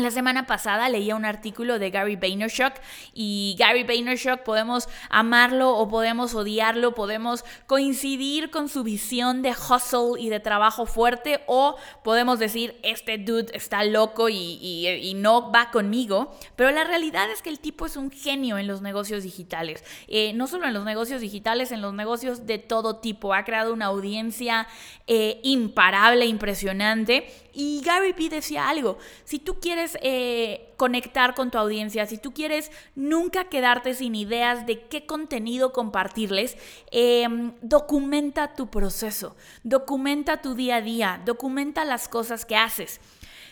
La 0.00 0.10
semana 0.10 0.46
pasada 0.46 0.88
leía 0.88 1.14
un 1.14 1.26
artículo 1.26 1.78
de 1.78 1.90
Gary 1.90 2.16
Vaynerchuk 2.16 2.72
y 3.12 3.54
Gary 3.58 3.84
Vaynerchuk 3.84 4.40
podemos 4.44 4.88
amarlo 5.10 5.76
o 5.76 5.88
podemos 5.90 6.34
odiarlo, 6.34 6.94
podemos 6.94 7.44
coincidir 7.66 8.50
con 8.50 8.70
su 8.70 8.82
visión 8.82 9.42
de 9.42 9.50
hustle 9.50 10.18
y 10.18 10.30
de 10.30 10.40
trabajo 10.40 10.86
fuerte 10.86 11.42
o 11.46 11.76
podemos 12.02 12.38
decir 12.38 12.80
este 12.82 13.18
dude 13.18 13.54
está 13.54 13.84
loco 13.84 14.30
y, 14.30 15.12
no 15.16 15.52
va 15.52 15.70
conmigo, 15.70 16.34
pero 16.56 16.70
la 16.70 16.84
realidad 16.84 17.30
es 17.30 17.42
que 17.42 17.50
el 17.50 17.60
tipo 17.60 17.84
es 17.84 17.96
un 17.96 18.10
genio 18.10 18.56
en 18.56 18.66
los 18.66 18.80
negocios 18.80 19.22
digitales, 19.22 19.84
eh, 20.08 20.32
no 20.32 20.46
solo 20.46 20.66
en 20.66 20.72
los 20.72 20.84
negocios 20.86 21.20
digitales, 21.20 21.72
en 21.72 21.82
los 21.82 21.92
negocios 21.92 22.46
de 22.46 22.56
todo 22.56 22.96
tipo, 22.96 23.34
ha 23.34 23.44
creado 23.44 23.74
una 23.74 23.86
audiencia 23.86 24.66
eh, 25.06 25.40
imparable, 25.42 26.24
impresionante 26.24 27.28
y 27.52 27.82
Gary 27.84 28.12
Vee 28.12 28.28
decía 28.28 28.68
algo, 28.68 28.98
si 29.24 29.38
tú 29.38 29.60
quieres 29.60 29.98
eh, 30.02 30.72
conectar 30.76 31.34
con 31.34 31.50
tu 31.50 31.58
audiencia, 31.58 32.06
si 32.06 32.18
tú 32.18 32.32
quieres 32.32 32.70
nunca 32.94 33.44
quedarte 33.44 33.94
sin 33.94 34.14
ideas 34.14 34.66
de 34.66 34.82
qué 34.82 35.06
contenido 35.06 35.72
compartirles, 35.72 36.56
em, 36.90 37.52
documenta 37.62 38.54
tu 38.54 38.70
proceso, 38.70 39.36
documenta 39.62 40.40
tu 40.40 40.54
día 40.54 40.76
a 40.76 40.80
día, 40.82 41.20
documenta 41.24 41.84
las 41.84 42.08
cosas 42.08 42.44
que 42.44 42.56
haces. 42.56 43.00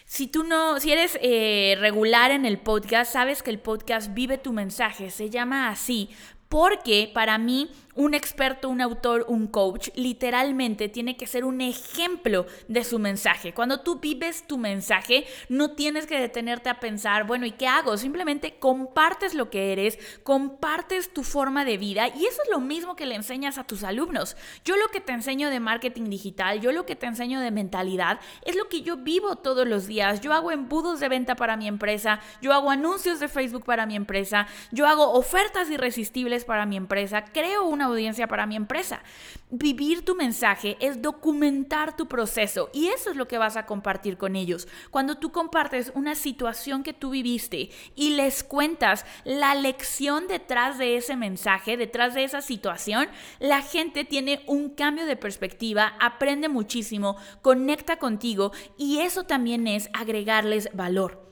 Si 0.04 0.26
tú 0.26 0.42
no, 0.42 0.80
si 0.80 0.90
eres 0.90 1.18
eh, 1.20 1.76
regular 1.80 2.30
en 2.30 2.46
el 2.46 2.58
podcast, 2.58 3.12
sabes 3.12 3.42
que 3.42 3.50
el 3.50 3.58
podcast 3.58 4.14
Vive 4.14 4.38
tu 4.38 4.52
mensaje, 4.54 5.10
se 5.10 5.28
llama 5.28 5.68
así, 5.68 6.08
porque 6.48 7.10
para 7.12 7.36
mí 7.36 7.70
un 7.98 8.14
experto, 8.14 8.68
un 8.68 8.80
autor, 8.80 9.26
un 9.26 9.48
coach, 9.48 9.88
literalmente 9.96 10.88
tiene 10.88 11.16
que 11.16 11.26
ser 11.26 11.44
un 11.44 11.60
ejemplo 11.60 12.46
de 12.68 12.84
su 12.84 13.00
mensaje. 13.00 13.52
Cuando 13.52 13.80
tú 13.80 13.98
vives 13.98 14.46
tu 14.46 14.56
mensaje, 14.56 15.26
no 15.48 15.72
tienes 15.72 16.06
que 16.06 16.16
detenerte 16.16 16.68
a 16.68 16.78
pensar, 16.78 17.26
bueno, 17.26 17.44
¿y 17.44 17.50
qué 17.50 17.66
hago? 17.66 17.96
Simplemente 17.96 18.54
compartes 18.60 19.34
lo 19.34 19.50
que 19.50 19.72
eres, 19.72 19.98
compartes 20.22 21.12
tu 21.12 21.24
forma 21.24 21.64
de 21.64 21.76
vida 21.76 22.06
y 22.06 22.24
eso 22.24 22.40
es 22.44 22.50
lo 22.52 22.60
mismo 22.60 22.94
que 22.94 23.04
le 23.04 23.16
enseñas 23.16 23.58
a 23.58 23.64
tus 23.64 23.82
alumnos. 23.82 24.36
Yo 24.64 24.76
lo 24.76 24.86
que 24.92 25.00
te 25.00 25.12
enseño 25.12 25.50
de 25.50 25.58
marketing 25.58 26.04
digital, 26.04 26.60
yo 26.60 26.70
lo 26.70 26.86
que 26.86 26.94
te 26.94 27.06
enseño 27.06 27.40
de 27.40 27.50
mentalidad, 27.50 28.20
es 28.44 28.54
lo 28.54 28.68
que 28.68 28.82
yo 28.82 28.98
vivo 28.98 29.36
todos 29.36 29.66
los 29.66 29.88
días. 29.88 30.20
Yo 30.20 30.32
hago 30.32 30.52
embudos 30.52 31.00
de 31.00 31.08
venta 31.08 31.34
para 31.34 31.56
mi 31.56 31.66
empresa, 31.66 32.20
yo 32.40 32.52
hago 32.52 32.70
anuncios 32.70 33.18
de 33.18 33.26
Facebook 33.26 33.64
para 33.64 33.86
mi 33.86 33.96
empresa, 33.96 34.46
yo 34.70 34.86
hago 34.86 35.14
ofertas 35.14 35.68
irresistibles 35.68 36.44
para 36.44 36.64
mi 36.64 36.76
empresa, 36.76 37.24
creo 37.24 37.64
una 37.64 37.87
audiencia 37.88 38.28
para 38.28 38.46
mi 38.46 38.56
empresa. 38.56 39.02
Vivir 39.50 40.04
tu 40.04 40.14
mensaje 40.14 40.76
es 40.80 41.02
documentar 41.02 41.96
tu 41.96 42.06
proceso 42.06 42.70
y 42.72 42.88
eso 42.88 43.10
es 43.10 43.16
lo 43.16 43.28
que 43.28 43.38
vas 43.38 43.56
a 43.56 43.66
compartir 43.66 44.16
con 44.16 44.36
ellos. 44.36 44.68
Cuando 44.90 45.16
tú 45.16 45.32
compartes 45.32 45.92
una 45.94 46.14
situación 46.14 46.82
que 46.82 46.92
tú 46.92 47.10
viviste 47.10 47.70
y 47.94 48.10
les 48.10 48.44
cuentas 48.44 49.04
la 49.24 49.54
lección 49.54 50.28
detrás 50.28 50.78
de 50.78 50.96
ese 50.96 51.16
mensaje, 51.16 51.76
detrás 51.76 52.14
de 52.14 52.24
esa 52.24 52.40
situación, 52.40 53.08
la 53.38 53.62
gente 53.62 54.04
tiene 54.04 54.42
un 54.46 54.70
cambio 54.70 55.06
de 55.06 55.16
perspectiva, 55.16 55.94
aprende 56.00 56.48
muchísimo, 56.48 57.16
conecta 57.42 57.98
contigo 57.98 58.52
y 58.76 59.00
eso 59.00 59.24
también 59.24 59.66
es 59.66 59.90
agregarles 59.92 60.68
valor. 60.74 61.28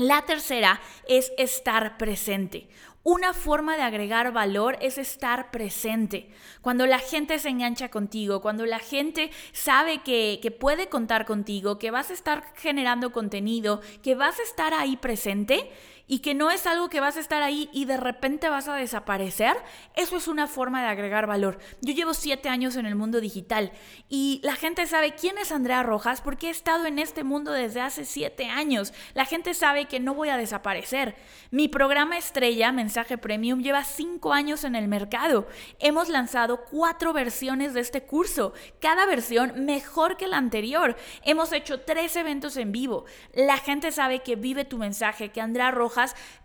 La 0.00 0.22
tercera 0.22 0.80
es 1.08 1.30
estar 1.36 1.98
presente. 1.98 2.70
Una 3.02 3.32
forma 3.32 3.76
de 3.76 3.82
agregar 3.82 4.30
valor 4.30 4.76
es 4.82 4.98
estar 4.98 5.50
presente. 5.50 6.28
Cuando 6.60 6.86
la 6.86 6.98
gente 6.98 7.38
se 7.38 7.48
engancha 7.48 7.88
contigo, 7.88 8.42
cuando 8.42 8.66
la 8.66 8.78
gente 8.78 9.30
sabe 9.52 10.02
que, 10.02 10.38
que, 10.42 10.50
puede 10.50 10.90
contar 10.90 11.24
contigo, 11.24 11.78
que 11.78 11.90
vas 11.90 12.10
a 12.10 12.12
estar 12.12 12.44
generando 12.56 13.10
contenido, 13.10 13.80
que 14.02 14.14
vas 14.14 14.38
a 14.38 14.42
estar 14.42 14.74
ahí 14.74 14.98
presente, 14.98 15.70
y 16.10 16.18
que 16.18 16.34
no 16.34 16.50
es 16.50 16.66
algo 16.66 16.90
que 16.90 16.98
vas 16.98 17.16
a 17.16 17.20
estar 17.20 17.40
ahí 17.40 17.70
y 17.72 17.84
de 17.84 17.96
repente 17.96 18.48
vas 18.48 18.66
a 18.66 18.74
desaparecer, 18.74 19.56
eso 19.94 20.16
es 20.16 20.26
una 20.26 20.48
forma 20.48 20.82
de 20.82 20.88
agregar 20.88 21.28
valor. 21.28 21.60
Yo 21.82 21.94
llevo 21.94 22.14
siete 22.14 22.48
años 22.48 22.74
en 22.74 22.84
el 22.84 22.96
mundo 22.96 23.20
digital 23.20 23.70
y 24.08 24.40
la 24.42 24.56
gente 24.56 24.88
sabe 24.88 25.14
quién 25.14 25.38
es 25.38 25.52
Andrea 25.52 25.84
Rojas 25.84 26.20
porque 26.20 26.48
he 26.48 26.50
estado 26.50 26.86
en 26.86 26.98
este 26.98 27.22
mundo 27.22 27.52
desde 27.52 27.80
hace 27.80 28.04
siete 28.04 28.46
años. 28.46 28.92
La 29.14 29.24
gente 29.24 29.54
sabe 29.54 29.84
que 29.84 30.00
no 30.00 30.14
voy 30.14 30.30
a 30.30 30.36
desaparecer. 30.36 31.14
Mi 31.52 31.68
programa 31.68 32.18
estrella, 32.18 32.72
Mensaje 32.72 33.16
Premium, 33.16 33.62
lleva 33.62 33.84
cinco 33.84 34.32
años 34.32 34.64
en 34.64 34.74
el 34.74 34.88
mercado. 34.88 35.46
Hemos 35.78 36.08
lanzado 36.08 36.64
cuatro 36.72 37.12
versiones 37.12 37.72
de 37.72 37.82
este 37.82 38.02
curso, 38.02 38.52
cada 38.80 39.06
versión 39.06 39.64
mejor 39.64 40.16
que 40.16 40.26
la 40.26 40.38
anterior. 40.38 40.96
Hemos 41.22 41.52
hecho 41.52 41.82
tres 41.82 42.16
eventos 42.16 42.56
en 42.56 42.72
vivo. 42.72 43.04
La 43.32 43.58
gente 43.58 43.92
sabe 43.92 44.24
que 44.24 44.34
vive 44.34 44.64
tu 44.64 44.76
mensaje, 44.76 45.28
que 45.28 45.40
Andrea 45.40 45.70
Rojas 45.70 45.99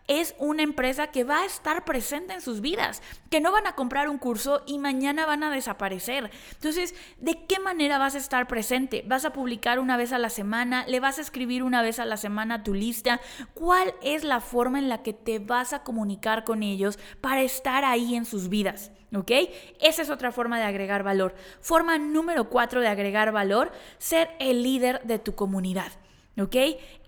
es 0.08 0.36
una 0.38 0.64
empresa 0.64 1.08
que 1.08 1.24
va 1.24 1.42
a 1.42 1.46
estar 1.46 1.84
presente 1.84 2.34
en 2.34 2.42
sus 2.42 2.62
vidas, 2.62 3.02
que 3.30 3.42
no 3.42 3.52
van 3.52 3.66
a 3.68 3.74
comprar 3.74 4.08
un 4.10 4.18
curso 4.18 4.62
y 4.68 4.78
mañana 4.78 5.26
van 5.26 5.44
a 5.44 5.52
desaparecer. 5.52 6.30
Entonces, 6.52 6.94
¿de 7.18 7.46
qué 7.46 7.60
manera 7.60 7.98
vas 7.98 8.16
a 8.16 8.20
estar 8.20 8.48
presente? 8.48 9.04
¿Vas 9.08 9.26
a 9.26 9.34
publicar 9.34 9.80
una 9.80 9.98
vez 9.98 10.14
a 10.14 10.20
la 10.20 10.30
semana? 10.30 10.86
¿Le 10.88 11.00
vas 11.00 11.18
a 11.18 11.22
escribir 11.22 11.64
una 11.64 11.82
vez 11.82 12.00
a 12.00 12.06
la 12.06 12.18
semana 12.18 12.64
tu 12.64 12.74
lista? 12.74 13.20
¿Cuál 13.54 13.96
es 14.04 14.24
la 14.24 14.42
forma 14.42 14.80
en 14.80 14.90
la 14.90 15.02
que 15.02 15.14
te 15.14 15.40
vas 15.40 15.74
a 15.74 15.84
comunicar 15.84 16.44
con 16.44 16.62
ellos 16.62 17.00
para 17.22 17.42
estar 17.42 17.84
ahí 17.84 18.16
en 18.16 18.26
sus 18.26 18.50
vidas? 18.50 18.92
¿Ok? 19.16 19.32
Esa 19.82 20.02
es 20.02 20.10
otra 20.10 20.32
forma 20.32 20.60
de 20.60 20.66
agregar 20.66 21.04
valor. 21.04 21.36
Forma 21.62 21.98
número 21.98 22.50
cuatro 22.50 22.82
de 22.82 22.88
agregar 22.88 23.32
valor, 23.32 23.72
ser 23.98 24.30
el 24.40 24.62
líder 24.62 25.02
de 25.04 25.20
tu 25.20 25.36
comunidad. 25.36 25.92
¿Ok? 26.38 26.56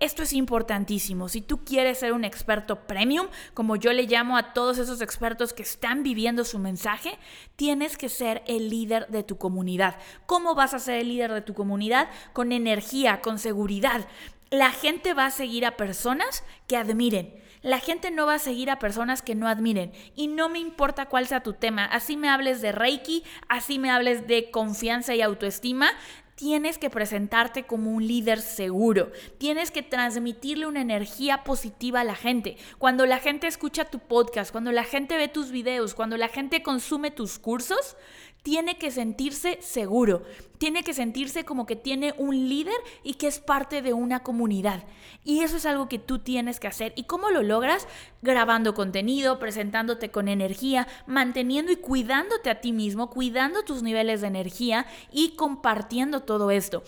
Esto 0.00 0.22
es 0.22 0.32
importantísimo. 0.32 1.28
Si 1.28 1.42
tú 1.42 1.62
quieres 1.62 1.98
ser 1.98 2.14
un 2.14 2.24
experto 2.24 2.86
premium, 2.86 3.28
como 3.52 3.76
yo 3.76 3.92
le 3.92 4.04
llamo 4.04 4.38
a 4.38 4.54
todos 4.54 4.78
esos 4.78 5.02
expertos 5.02 5.52
que 5.52 5.62
están 5.62 6.02
viviendo 6.02 6.44
su 6.44 6.58
mensaje, 6.58 7.18
tienes 7.56 7.98
que 7.98 8.08
ser 8.08 8.42
el 8.46 8.70
líder 8.70 9.06
de 9.08 9.22
tu 9.22 9.36
comunidad. 9.36 9.96
¿Cómo 10.24 10.54
vas 10.54 10.72
a 10.72 10.78
ser 10.78 11.00
el 11.00 11.08
líder 11.08 11.32
de 11.32 11.42
tu 11.42 11.52
comunidad? 11.52 12.08
Con 12.32 12.52
energía, 12.52 13.20
con 13.20 13.38
seguridad. 13.38 14.06
La 14.50 14.70
gente 14.70 15.12
va 15.12 15.26
a 15.26 15.30
seguir 15.30 15.66
a 15.66 15.76
personas 15.76 16.42
que 16.66 16.78
admiren. 16.78 17.34
La 17.60 17.80
gente 17.80 18.10
no 18.10 18.24
va 18.24 18.34
a 18.34 18.38
seguir 18.38 18.70
a 18.70 18.78
personas 18.78 19.20
que 19.20 19.34
no 19.34 19.46
admiren. 19.46 19.92
Y 20.14 20.28
no 20.28 20.48
me 20.48 20.58
importa 20.58 21.06
cuál 21.06 21.26
sea 21.26 21.42
tu 21.42 21.52
tema. 21.52 21.84
Así 21.84 22.16
me 22.16 22.30
hables 22.30 22.62
de 22.62 22.72
Reiki, 22.72 23.24
así 23.48 23.78
me 23.78 23.90
hables 23.90 24.26
de 24.26 24.50
confianza 24.50 25.14
y 25.14 25.20
autoestima 25.20 25.90
tienes 26.38 26.78
que 26.78 26.88
presentarte 26.88 27.64
como 27.64 27.90
un 27.90 28.06
líder 28.06 28.40
seguro, 28.40 29.10
tienes 29.38 29.72
que 29.72 29.82
transmitirle 29.82 30.68
una 30.68 30.80
energía 30.80 31.42
positiva 31.42 32.02
a 32.02 32.04
la 32.04 32.14
gente. 32.14 32.56
Cuando 32.78 33.06
la 33.06 33.18
gente 33.18 33.48
escucha 33.48 33.86
tu 33.86 33.98
podcast, 33.98 34.52
cuando 34.52 34.70
la 34.70 34.84
gente 34.84 35.16
ve 35.16 35.26
tus 35.26 35.50
videos, 35.50 35.96
cuando 35.96 36.16
la 36.16 36.28
gente 36.28 36.62
consume 36.62 37.10
tus 37.10 37.40
cursos, 37.40 37.96
tiene 38.42 38.78
que 38.78 38.90
sentirse 38.90 39.58
seguro, 39.60 40.22
tiene 40.58 40.82
que 40.82 40.94
sentirse 40.94 41.44
como 41.44 41.66
que 41.66 41.76
tiene 41.76 42.14
un 42.18 42.48
líder 42.48 42.74
y 43.02 43.14
que 43.14 43.26
es 43.26 43.40
parte 43.40 43.82
de 43.82 43.92
una 43.92 44.20
comunidad. 44.20 44.84
Y 45.24 45.40
eso 45.40 45.56
es 45.56 45.66
algo 45.66 45.88
que 45.88 45.98
tú 45.98 46.18
tienes 46.18 46.58
que 46.58 46.66
hacer. 46.66 46.92
¿Y 46.96 47.04
cómo 47.04 47.30
lo 47.30 47.42
logras? 47.42 47.86
Grabando 48.22 48.74
contenido, 48.74 49.38
presentándote 49.38 50.10
con 50.10 50.28
energía, 50.28 50.88
manteniendo 51.06 51.72
y 51.72 51.76
cuidándote 51.76 52.50
a 52.50 52.60
ti 52.60 52.72
mismo, 52.72 53.10
cuidando 53.10 53.64
tus 53.64 53.82
niveles 53.82 54.20
de 54.20 54.28
energía 54.28 54.86
y 55.12 55.36
compartiendo 55.36 56.20
todo 56.22 56.50
esto 56.50 56.82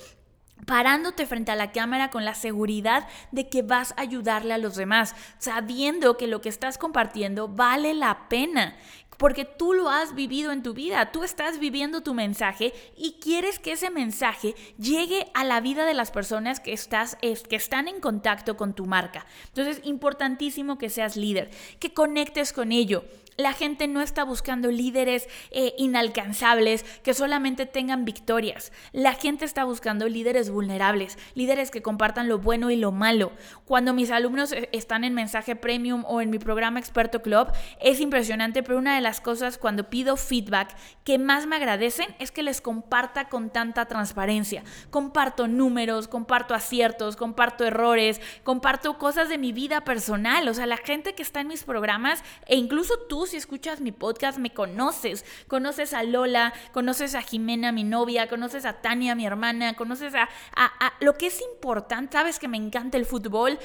parándote 0.66 1.26
frente 1.26 1.50
a 1.50 1.56
la 1.56 1.72
cámara 1.72 2.10
con 2.10 2.24
la 2.26 2.34
seguridad 2.34 3.08
de 3.32 3.48
que 3.48 3.62
vas 3.62 3.92
a 3.96 4.02
ayudarle 4.02 4.54
a 4.54 4.58
los 4.58 4.76
demás, 4.76 5.14
sabiendo 5.38 6.16
que 6.16 6.26
lo 6.26 6.40
que 6.40 6.48
estás 6.48 6.78
compartiendo 6.78 7.48
vale 7.48 7.94
la 7.94 8.28
pena, 8.28 8.76
porque 9.20 9.44
tú 9.44 9.74
lo 9.74 9.90
has 9.90 10.14
vivido 10.14 10.50
en 10.50 10.62
tu 10.62 10.72
vida, 10.72 11.12
tú 11.12 11.24
estás 11.24 11.58
viviendo 11.58 12.00
tu 12.00 12.14
mensaje 12.14 12.72
y 12.96 13.18
quieres 13.20 13.58
que 13.58 13.72
ese 13.72 13.90
mensaje 13.90 14.54
llegue 14.78 15.26
a 15.34 15.44
la 15.44 15.60
vida 15.60 15.84
de 15.84 15.92
las 15.92 16.10
personas 16.10 16.58
que, 16.58 16.72
estás, 16.72 17.18
que 17.20 17.56
están 17.56 17.86
en 17.86 18.00
contacto 18.00 18.56
con 18.56 18.72
tu 18.72 18.86
marca. 18.86 19.26
Entonces, 19.48 19.82
importantísimo 19.84 20.78
que 20.78 20.88
seas 20.88 21.18
líder, 21.18 21.50
que 21.78 21.92
conectes 21.92 22.54
con 22.54 22.72
ello, 22.72 23.04
la 23.40 23.52
gente 23.52 23.88
no 23.88 24.00
está 24.00 24.24
buscando 24.24 24.70
líderes 24.70 25.28
eh, 25.50 25.74
inalcanzables 25.78 26.84
que 27.02 27.14
solamente 27.14 27.66
tengan 27.66 28.04
victorias. 28.04 28.72
La 28.92 29.14
gente 29.14 29.44
está 29.44 29.64
buscando 29.64 30.08
líderes 30.08 30.50
vulnerables, 30.50 31.18
líderes 31.34 31.70
que 31.70 31.82
compartan 31.82 32.28
lo 32.28 32.38
bueno 32.38 32.70
y 32.70 32.76
lo 32.76 32.92
malo. 32.92 33.32
Cuando 33.64 33.94
mis 33.94 34.10
alumnos 34.10 34.52
eh, 34.52 34.68
están 34.72 35.04
en 35.04 35.14
mensaje 35.14 35.56
premium 35.56 36.04
o 36.06 36.20
en 36.20 36.30
mi 36.30 36.38
programa 36.38 36.78
Experto 36.78 37.22
Club, 37.22 37.48
es 37.80 38.00
impresionante, 38.00 38.62
pero 38.62 38.78
una 38.78 38.94
de 38.94 39.00
las 39.00 39.20
cosas 39.20 39.58
cuando 39.58 39.90
pido 39.90 40.16
feedback 40.16 40.74
que 41.04 41.18
más 41.18 41.46
me 41.46 41.56
agradecen 41.56 42.14
es 42.18 42.30
que 42.30 42.42
les 42.42 42.60
comparta 42.60 43.28
con 43.28 43.50
tanta 43.50 43.86
transparencia. 43.86 44.64
Comparto 44.90 45.48
números, 45.48 46.08
comparto 46.08 46.54
aciertos, 46.54 47.16
comparto 47.16 47.64
errores, 47.64 48.20
comparto 48.44 48.98
cosas 48.98 49.28
de 49.28 49.38
mi 49.38 49.52
vida 49.52 49.82
personal. 49.82 50.48
O 50.48 50.54
sea, 50.54 50.66
la 50.66 50.76
gente 50.76 51.14
que 51.14 51.22
está 51.22 51.40
en 51.40 51.48
mis 51.48 51.64
programas 51.64 52.22
e 52.46 52.56
incluso 52.56 52.98
tú 53.08 53.26
si 53.30 53.36
escuchas 53.36 53.80
mi 53.80 53.92
podcast 53.92 54.38
me 54.38 54.52
conoces. 54.52 55.24
Conoces 55.48 55.94
a 55.94 56.02
Lola, 56.02 56.52
conoces 56.72 57.14
a 57.14 57.22
Jimena, 57.22 57.72
mi 57.72 57.84
novia, 57.84 58.28
conoces 58.28 58.64
a 58.64 58.82
Tania, 58.82 59.14
mi 59.14 59.26
hermana, 59.26 59.74
conoces 59.74 60.14
a, 60.14 60.28
a 60.54 60.92
lo 61.00 61.14
que 61.14 61.28
es 61.28 61.40
importante. 61.40 62.12
Sabes 62.12 62.38
que 62.38 62.48
me 62.48 62.56
encanta 62.56 62.98
el 62.98 63.06
fútbol. 63.06 63.58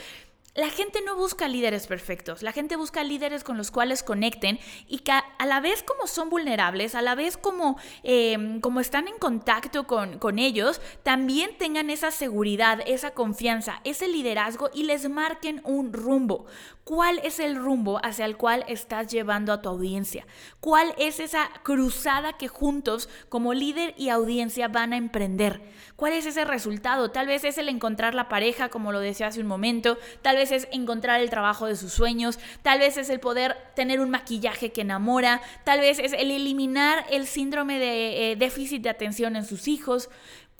La 0.56 0.70
gente 0.70 1.02
no 1.06 1.18
busca 1.18 1.50
líderes 1.50 1.86
perfectos, 1.86 2.42
la 2.42 2.54
gente 2.54 2.78
busca 2.78 3.04
líderes 3.04 3.44
con 3.44 3.58
los 3.58 3.72
cuales 3.72 4.04
conecten 4.04 4.58
y 4.88 5.00
que 5.00 5.12
a 5.12 5.46
la 5.46 5.60
vez 5.60 5.84
como 5.84 6.08
son 6.08 6.30
vulnerables, 6.30 6.96
a 6.96 7.02
la 7.02 7.14
vez 7.14 7.36
como, 7.36 7.78
em, 8.04 8.62
como 8.62 8.80
están 8.80 9.10
en 9.10 9.18
contacto 9.18 9.86
con, 9.86 10.18
con 10.18 10.40
ellos, 10.40 10.80
también 11.04 11.58
tengan 11.58 11.90
esa 11.90 12.10
seguridad, 12.10 12.80
esa 12.88 13.12
confianza, 13.12 13.82
ese 13.84 14.08
liderazgo 14.08 14.70
y 14.74 14.84
les 14.84 15.10
marquen 15.10 15.60
un 15.66 15.92
rumbo. 15.92 16.46
¿Cuál 16.86 17.20
es 17.24 17.39
el 17.39 17.56
rumbo 17.56 18.00
hacia 18.04 18.25
el 18.25 18.38
cual 18.38 18.63
estás 18.68 19.08
llevando 19.08 19.51
a 19.51 19.60
tu 19.60 19.70
audiencia? 19.70 20.27
¿Cuál 20.60 20.94
es 21.00 21.20
esa 21.20 21.50
cruzada 21.63 22.34
que 22.34 22.48
juntos 22.48 23.10
como 23.27 23.56
líder 23.56 23.96
y 23.98 24.10
audiencia 24.10 24.68
van 24.68 24.94
a 24.94 24.98
emprender? 24.98 25.63
¿Cuál 25.96 26.13
es 26.13 26.27
ese 26.27 26.46
resultado? 26.46 27.10
Tal 27.10 27.25
vez 27.25 27.44
es 27.44 27.58
el 27.58 27.70
encontrar 27.70 28.13
la 28.13 28.30
pareja, 28.30 28.70
como 28.70 28.92
lo 28.92 29.00
decía 29.00 29.25
hace 29.25 29.42
un 29.42 29.48
momento, 29.48 29.98
tal 30.22 30.36
vez 30.36 30.51
es 30.51 30.68
encontrar 30.72 31.22
el 31.22 31.32
trabajo 31.32 31.65
de 31.65 31.75
sus 31.75 31.92
sueños, 31.92 32.38
tal 32.62 32.77
vez 32.77 32.98
es 32.98 33.10
el 33.10 33.20
poder 33.20 33.58
tener 33.75 34.00
un 34.00 34.12
maquillaje 34.12 34.72
que 34.72 34.82
enamora, 34.82 35.42
tal 35.63 35.80
vez 35.80 35.98
es 35.98 36.13
el 36.13 36.30
eliminar 36.30 37.04
el 37.10 37.25
síndrome 37.25 37.80
de 37.80 38.32
eh, 38.32 38.36
déficit 38.36 38.84
de 38.84 38.89
atención 38.89 39.36
en 39.36 39.46
sus 39.46 39.68
hijos 39.68 40.12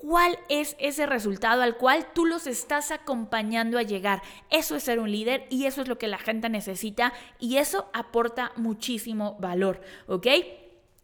cuál 0.06 0.38
es 0.50 0.76
ese 0.78 1.08
resultado 1.08 1.64
al 1.64 1.78
cual 1.78 2.06
tú 2.14 2.28
los 2.28 2.46
estás 2.46 2.92
acompañando 2.92 3.80
a 3.80 3.84
llegar. 3.84 4.22
Eso 4.52 4.76
es 4.76 4.84
ser 4.84 5.00
un 5.00 5.12
líder 5.12 5.48
y 5.50 5.66
eso 5.66 5.82
es 5.82 5.88
lo 5.88 5.98
que 5.98 6.08
la 6.08 6.20
gente 6.20 6.48
necesita 6.48 7.12
y 7.40 7.58
eso 7.58 7.90
aporta 7.92 8.52
muchísimo 8.56 9.36
valor, 9.40 9.82
¿ok? 10.06 10.28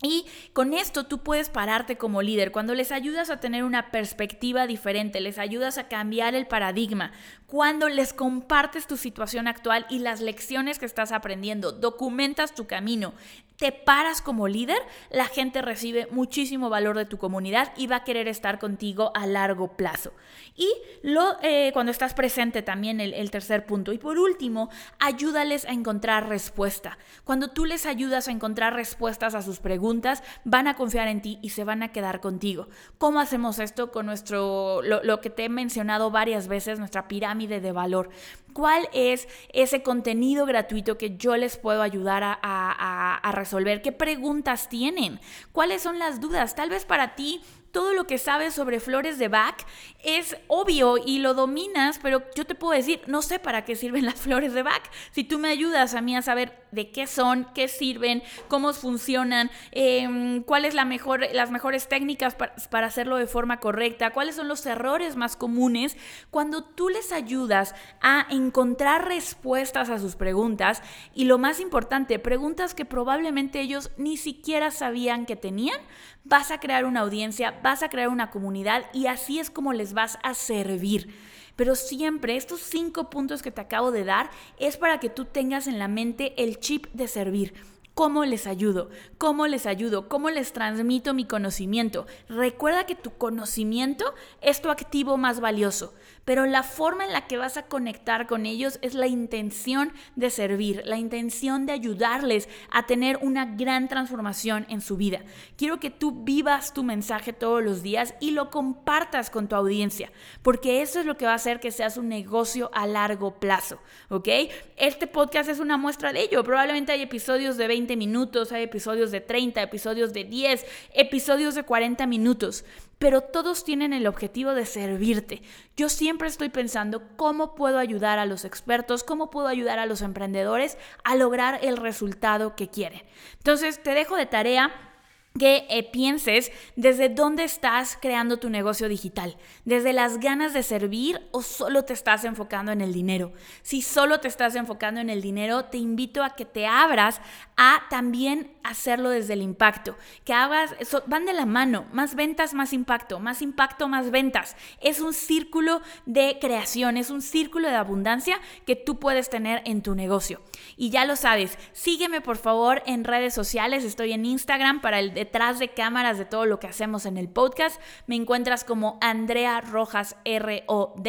Y 0.04 0.26
con 0.54 0.74
esto 0.74 1.06
tú 1.06 1.20
puedes 1.20 1.50
pararte 1.50 1.98
como 1.98 2.22
líder 2.22 2.52
cuando 2.52 2.76
les 2.76 2.92
ayudas 2.92 3.30
a 3.30 3.40
tener 3.40 3.64
una 3.64 3.92
perspectiva 3.92 4.68
diferente, 4.68 5.20
les 5.20 5.38
ayudas 5.38 5.78
a 5.78 5.88
cambiar 5.88 6.36
el 6.36 6.48
paradigma, 6.48 7.12
cuando 7.52 7.90
les 7.90 8.14
compartes 8.14 8.88
tu 8.88 8.96
situación 8.96 9.46
actual 9.46 9.86
y 9.90 10.00
las 10.00 10.22
lecciones 10.22 10.80
que 10.80 10.86
estás 10.86 11.12
aprendiendo, 11.12 11.74
documentas 11.74 12.56
tu 12.56 12.66
camino, 12.66 13.14
te 13.58 13.74
paras 13.74 14.24
como 14.24 14.48
líder, 14.48 14.80
la 15.12 15.26
gente 15.26 15.62
recibe 15.62 16.08
muchísimo 16.10 16.70
valor 16.70 16.98
de 16.98 17.06
tu 17.06 17.20
comunidad 17.20 17.74
y 17.78 17.86
va 17.86 17.98
a 17.98 18.04
querer 18.04 18.28
estar 18.28 18.58
contigo 18.58 19.12
a 19.14 19.28
largo 19.28 19.76
plazo. 19.78 20.14
Y 20.56 20.68
lo, 21.04 21.38
eh, 21.44 21.70
cuando 21.72 21.92
estás 21.92 22.16
presente 22.16 22.64
también 22.64 23.00
el, 23.00 23.14
el 23.14 23.30
tercer 23.30 23.68
punto. 23.68 23.94
Y 23.94 24.00
por 24.00 24.18
último, 24.18 24.70
ayúdales 24.98 25.66
a 25.66 25.74
encontrar 25.74 26.28
respuesta. 26.28 26.98
Cuando 27.24 27.50
tú 27.50 27.66
les 27.66 27.86
ayudas 27.86 28.28
a 28.28 28.32
encontrar 28.32 28.74
respuestas 28.74 29.36
a 29.36 29.44
sus 29.44 29.60
preguntas, 29.60 30.24
van 30.44 30.68
a 30.68 30.74
confiar 30.74 31.08
en 31.08 31.22
ti 31.22 31.38
y 31.44 31.50
se 31.50 31.64
van 31.64 31.84
a 31.84 31.92
quedar 31.92 32.20
contigo. 32.20 32.68
¿Cómo 32.98 33.20
hacemos 33.20 33.60
esto 33.60 33.92
con 33.92 34.08
nuestro, 34.08 34.82
lo, 34.82 35.04
lo 35.04 35.22
que 35.22 35.30
te 35.30 35.46
he 35.46 35.50
mencionado 35.50 36.10
varias 36.10 36.48
veces, 36.48 36.80
nuestra 36.80 37.08
pirámide 37.08 37.40
de 37.47 37.71
valor? 37.71 38.10
¿Cuál 38.54 38.89
es 38.93 39.27
ese 39.54 39.82
contenido 39.82 40.45
gratuito 40.45 40.97
que 40.97 41.15
yo 41.17 41.38
les 41.38 41.58
puedo 41.58 41.82
ayudar 41.82 42.23
a, 42.23 42.38
a, 42.41 43.32
resolver? 43.32 43.82
¿Qué 43.82 43.91
preguntas 43.91 44.67
tienen? 44.67 45.19
¿Cuáles 45.51 45.82
son 45.82 45.99
las 45.99 46.19
dudas? 46.19 46.56
Tal 46.56 46.69
vez 46.69 46.86
para 46.86 47.15
ti 47.15 47.41
todo 47.71 47.93
lo 47.93 48.06
que 48.06 48.17
sabes 48.17 48.54
sobre 48.54 48.82
flores 48.82 49.17
de 49.17 49.30
Bach 49.30 49.65
es 50.04 50.36
obvio 50.47 50.97
y 50.97 51.19
lo 51.19 51.34
dominas, 51.34 51.99
pero 52.01 52.23
yo 52.36 52.45
te 52.45 52.56
puedo 52.56 52.73
decir, 52.73 53.01
no 53.08 53.21
sé 53.21 53.39
para 53.39 53.63
qué 53.63 53.75
sirven 53.75 54.06
las 54.06 54.19
flores 54.19 54.54
de 54.54 54.63
Bach. 54.63 54.84
Si 55.12 55.23
tú 55.23 55.39
me 55.39 55.49
ayudas 55.49 55.93
a 55.93 56.01
mí 56.01 56.15
a 56.15 56.21
saber 56.21 56.61
de 56.72 56.92
qué 56.92 57.08
son, 57.08 57.48
qué 57.54 57.68
sirven, 57.68 58.24
cómo 58.48 58.74
funcionan, 58.74 59.52
eh, 59.72 60.42
cuáles 60.46 60.74
la 60.74 60.86
mejor, 60.86 61.26
las 61.34 61.52
mejores 61.52 61.88
técnicas 61.88 62.36
para 62.70 62.88
hacerlo 62.88 63.18
de 63.18 63.28
forma 63.28 63.60
correcta, 63.60 64.12
cuáles 64.12 64.36
son 64.36 64.48
los 64.48 64.66
errores 64.66 65.16
más 65.16 65.36
comunes, 65.36 65.98
cuando 66.30 66.64
tú 66.64 66.90
les 66.90 67.12
ayudas 67.12 67.76
a 68.02 68.28
encontrar 68.30 69.08
respuestas 69.08 69.90
a 69.90 70.00
sus 70.00 70.16
preguntas 70.16 70.82
y 71.14 71.26
lo 71.26 71.38
más 71.38 71.60
importante, 71.60 72.20
preguntas 72.20 72.74
que 72.74 72.86
probablemente 72.86 73.62
ellos 73.62 73.92
ni 73.98 74.18
siquiera 74.18 74.72
sabían 74.72 75.26
que 75.26 75.36
tenían, 75.36 75.80
vas 76.24 76.52
a 76.52 76.60
crear 76.60 76.86
una 76.86 77.02
audiencia, 77.02 77.60
vas 77.64 77.84
a 77.84 77.90
crear 77.90 78.10
una 78.10 78.30
comunidad 78.30 78.86
y 78.94 79.08
así 79.08 79.40
es 79.40 79.50
como 79.50 79.74
les 79.74 79.94
vas 79.94 80.20
a 80.24 80.34
servir. 80.34 81.14
Pero 81.62 81.76
siempre 81.76 82.38
estos 82.38 82.60
cinco 82.60 83.12
puntos 83.12 83.43
que 83.43 83.52
te 83.52 83.62
acabo 83.62 83.91
de 83.91 84.04
dar 84.04 84.32
es 84.58 84.78
para 84.78 85.00
que 85.00 85.10
tú 85.12 85.26
tengas 85.26 85.67
en 85.67 85.78
la 85.78 85.88
mente 85.88 86.34
el 86.41 86.60
chip 86.60 86.88
de 86.93 87.08
servir. 87.08 87.54
¿Cómo 87.93 88.26
les 88.26 88.47
ayudo? 88.47 88.89
¿Cómo 89.19 89.45
les 89.45 89.67
ayudo? 89.67 90.10
¿Cómo 90.10 90.32
les 90.32 90.54
transmito 90.54 91.13
mi 91.13 91.26
conocimiento? 91.26 92.08
Recuerda 92.28 92.88
que 92.88 92.95
tu 92.95 93.12
conocimiento 93.12 94.15
es 94.41 94.60
tu 94.63 94.71
activo 94.71 95.17
más 95.17 95.39
valioso 95.39 95.93
pero 96.32 96.46
la 96.46 96.63
forma 96.63 97.04
en 97.04 97.12
la 97.12 97.28
que 97.28 97.36
vas 97.36 97.58
a 97.58 97.63
conectar 97.63 98.26
con 98.26 98.46
ellos 98.46 98.80
es 98.82 98.94
la 98.94 99.08
intención 99.08 99.91
de 100.15 100.30
servir, 100.30 100.82
la 100.86 100.98
intención 100.98 101.65
de 101.65 101.74
ayudarles 101.74 102.48
a 102.72 102.86
tener 102.86 103.20
una 103.22 103.44
gran 103.44 103.89
transformación 103.89 104.65
en 104.70 104.80
su 104.80 104.96
vida. 104.96 105.24
Quiero 105.58 105.82
que 105.82 105.89
tú 105.89 106.24
vivas 106.24 106.74
tu 106.74 106.84
mensaje 106.84 107.34
todos 107.34 107.62
los 107.62 107.84
días 107.84 108.15
y 108.22 108.32
lo 108.32 108.50
compartas 108.50 109.30
con 109.30 109.50
tu 109.50 109.58
audiencia, 109.58 110.10
porque 110.41 110.82
eso 110.82 111.02
es 111.02 111.06
lo 111.06 111.17
que 111.17 111.26
va 111.26 111.34
a 111.34 111.36
hacer 111.36 111.60
que 111.60 111.70
seas 111.70 111.98
un 111.98 112.08
negocio 112.08 112.72
a 112.74 112.88
largo 112.88 113.38
plazo, 113.38 113.82
¿ok? 114.08 114.30
Este 114.78 115.08
podcast 115.08 115.50
es 115.50 115.60
una 115.60 115.76
muestra 115.76 116.13
de 116.13 116.22
ello. 116.22 116.46
Probablemente 116.46 116.94
hay 116.94 117.02
episodios 117.02 117.58
de 117.58 117.67
20 117.67 117.98
minutos, 117.98 118.54
hay 118.54 118.63
episodios 118.63 119.12
de 119.12 119.20
30, 119.20 119.62
episodios 119.62 120.13
de 120.13 120.24
10, 120.24 120.65
episodios 120.94 121.56
de 121.56 121.63
40 121.63 122.08
minutos 122.08 122.63
pero 123.02 123.22
todos 123.22 123.64
tienen 123.64 123.94
el 123.94 124.06
objetivo 124.06 124.54
de 124.54 124.68
servirte. 124.68 125.42
Yo 125.76 125.90
siempre 125.90 126.28
estoy 126.28 126.50
pensando 126.50 127.02
cómo 127.16 127.56
puedo 127.56 127.80
ayudar 127.80 128.20
a 128.20 128.28
los 128.28 128.46
expertos, 128.46 129.04
cómo 129.04 129.32
puedo 129.32 129.48
ayudar 129.48 129.80
a 129.80 129.88
los 129.88 130.04
emprendedores 130.04 130.78
a 131.04 131.16
lograr 131.16 131.58
el 131.64 131.78
resultado 131.78 132.56
que 132.56 132.70
quieren. 132.70 133.02
Entonces, 133.38 133.82
te 133.82 133.96
dejo 133.96 134.16
de 134.16 134.28
tarea 134.28 134.90
que 135.39 135.65
eh, 135.70 135.84
pienses 135.84 136.52
desde 136.76 137.08
dónde 137.08 137.44
estás 137.44 137.98
creando 138.00 138.38
tu 138.38 138.50
negocio 138.50 138.89
digital, 138.89 139.38
desde 139.63 139.94
las 139.94 140.20
ganas 140.20 140.54
de 140.54 140.62
servir 140.62 141.22
o 141.32 141.41
solo 141.41 141.86
te 141.86 141.94
estás 141.94 142.26
enfocando 142.26 142.72
en 142.72 142.82
el 142.82 142.91
dinero. 142.91 143.32
Si 143.62 143.82
solo 143.82 144.20
te 144.20 144.28
estás 144.28 144.56
enfocando 144.56 145.00
en 145.00 145.10
el 145.10 145.22
dinero, 145.22 145.65
te 145.65 145.78
invito 145.78 146.24
a 146.24 146.36
que 146.36 146.46
te 146.46 146.67
abras 146.67 147.22
a 147.56 147.84
también 147.89 148.52
hacerlo 148.63 149.10
desde 149.10 149.34
el 149.34 149.41
impacto, 149.41 149.98
que 150.26 150.34
hagas, 150.34 150.76
van 151.08 151.26
de 151.26 151.34
la 151.34 151.46
mano, 151.46 151.86
más 151.94 152.15
ventas, 152.15 152.54
más 152.54 152.74
impacto, 152.74 153.20
más 153.20 153.41
impacto, 153.41 153.88
más 153.88 154.12
ventas. 154.12 154.56
Es 154.82 155.00
un 155.00 155.13
círculo 155.13 155.82
de 156.06 156.38
creación, 156.41 156.98
es 156.98 157.10
un 157.10 157.22
círculo 157.22 157.70
de 157.70 157.76
abundancia 157.76 158.39
que 158.65 158.76
tú 158.76 159.00
puedes 159.00 159.30
tener 159.30 159.62
en 159.65 159.82
tu 159.82 159.96
negocio. 159.96 160.41
Y 160.76 160.89
ya 160.89 161.06
lo 161.06 161.15
sabes, 161.15 161.58
sígueme 161.72 162.22
por 162.22 162.38
favor 162.38 162.84
en 162.86 163.04
redes 163.04 163.34
sociales, 163.34 163.84
estoy 163.84 164.13
en 164.13 164.26
Instagram 164.26 164.82
para 164.82 165.00
el 165.00 165.21
detrás 165.22 165.60
de 165.60 165.70
cámaras 165.70 166.18
de 166.18 166.26
todo 166.26 166.48
lo 166.48 166.60
que 166.60 166.66
hacemos 166.66 167.06
en 167.06 167.16
el 167.16 167.30
podcast. 167.30 167.80
Me 168.08 168.16
encuentras 168.16 168.64
como 168.64 168.98
Andrea 169.02 169.62
Rojas 169.62 170.16
ROD. 170.26 171.08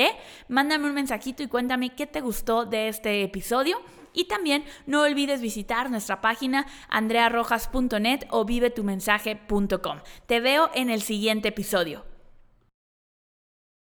Mándame 0.49 0.87
un 0.87 0.95
mensajito 0.95 1.43
y 1.43 1.49
cuéntame 1.49 1.95
qué 1.95 2.07
te 2.07 2.21
gustó 2.21 2.67
de 2.67 2.89
este 2.89 3.23
episodio. 3.23 3.81
Y 4.13 4.25
también 4.25 4.65
no 4.85 5.01
olvides 5.01 5.41
visitar 5.41 5.91
nuestra 5.91 6.21
página 6.21 6.67
andrearrojas.net 6.91 8.27
o 8.29 8.45
vivetumensaje.com. 8.45 10.01
Te 10.27 10.41
veo 10.41 10.71
en 10.75 10.91
el 10.91 11.01
siguiente 11.01 11.49
episodio. 11.49 12.12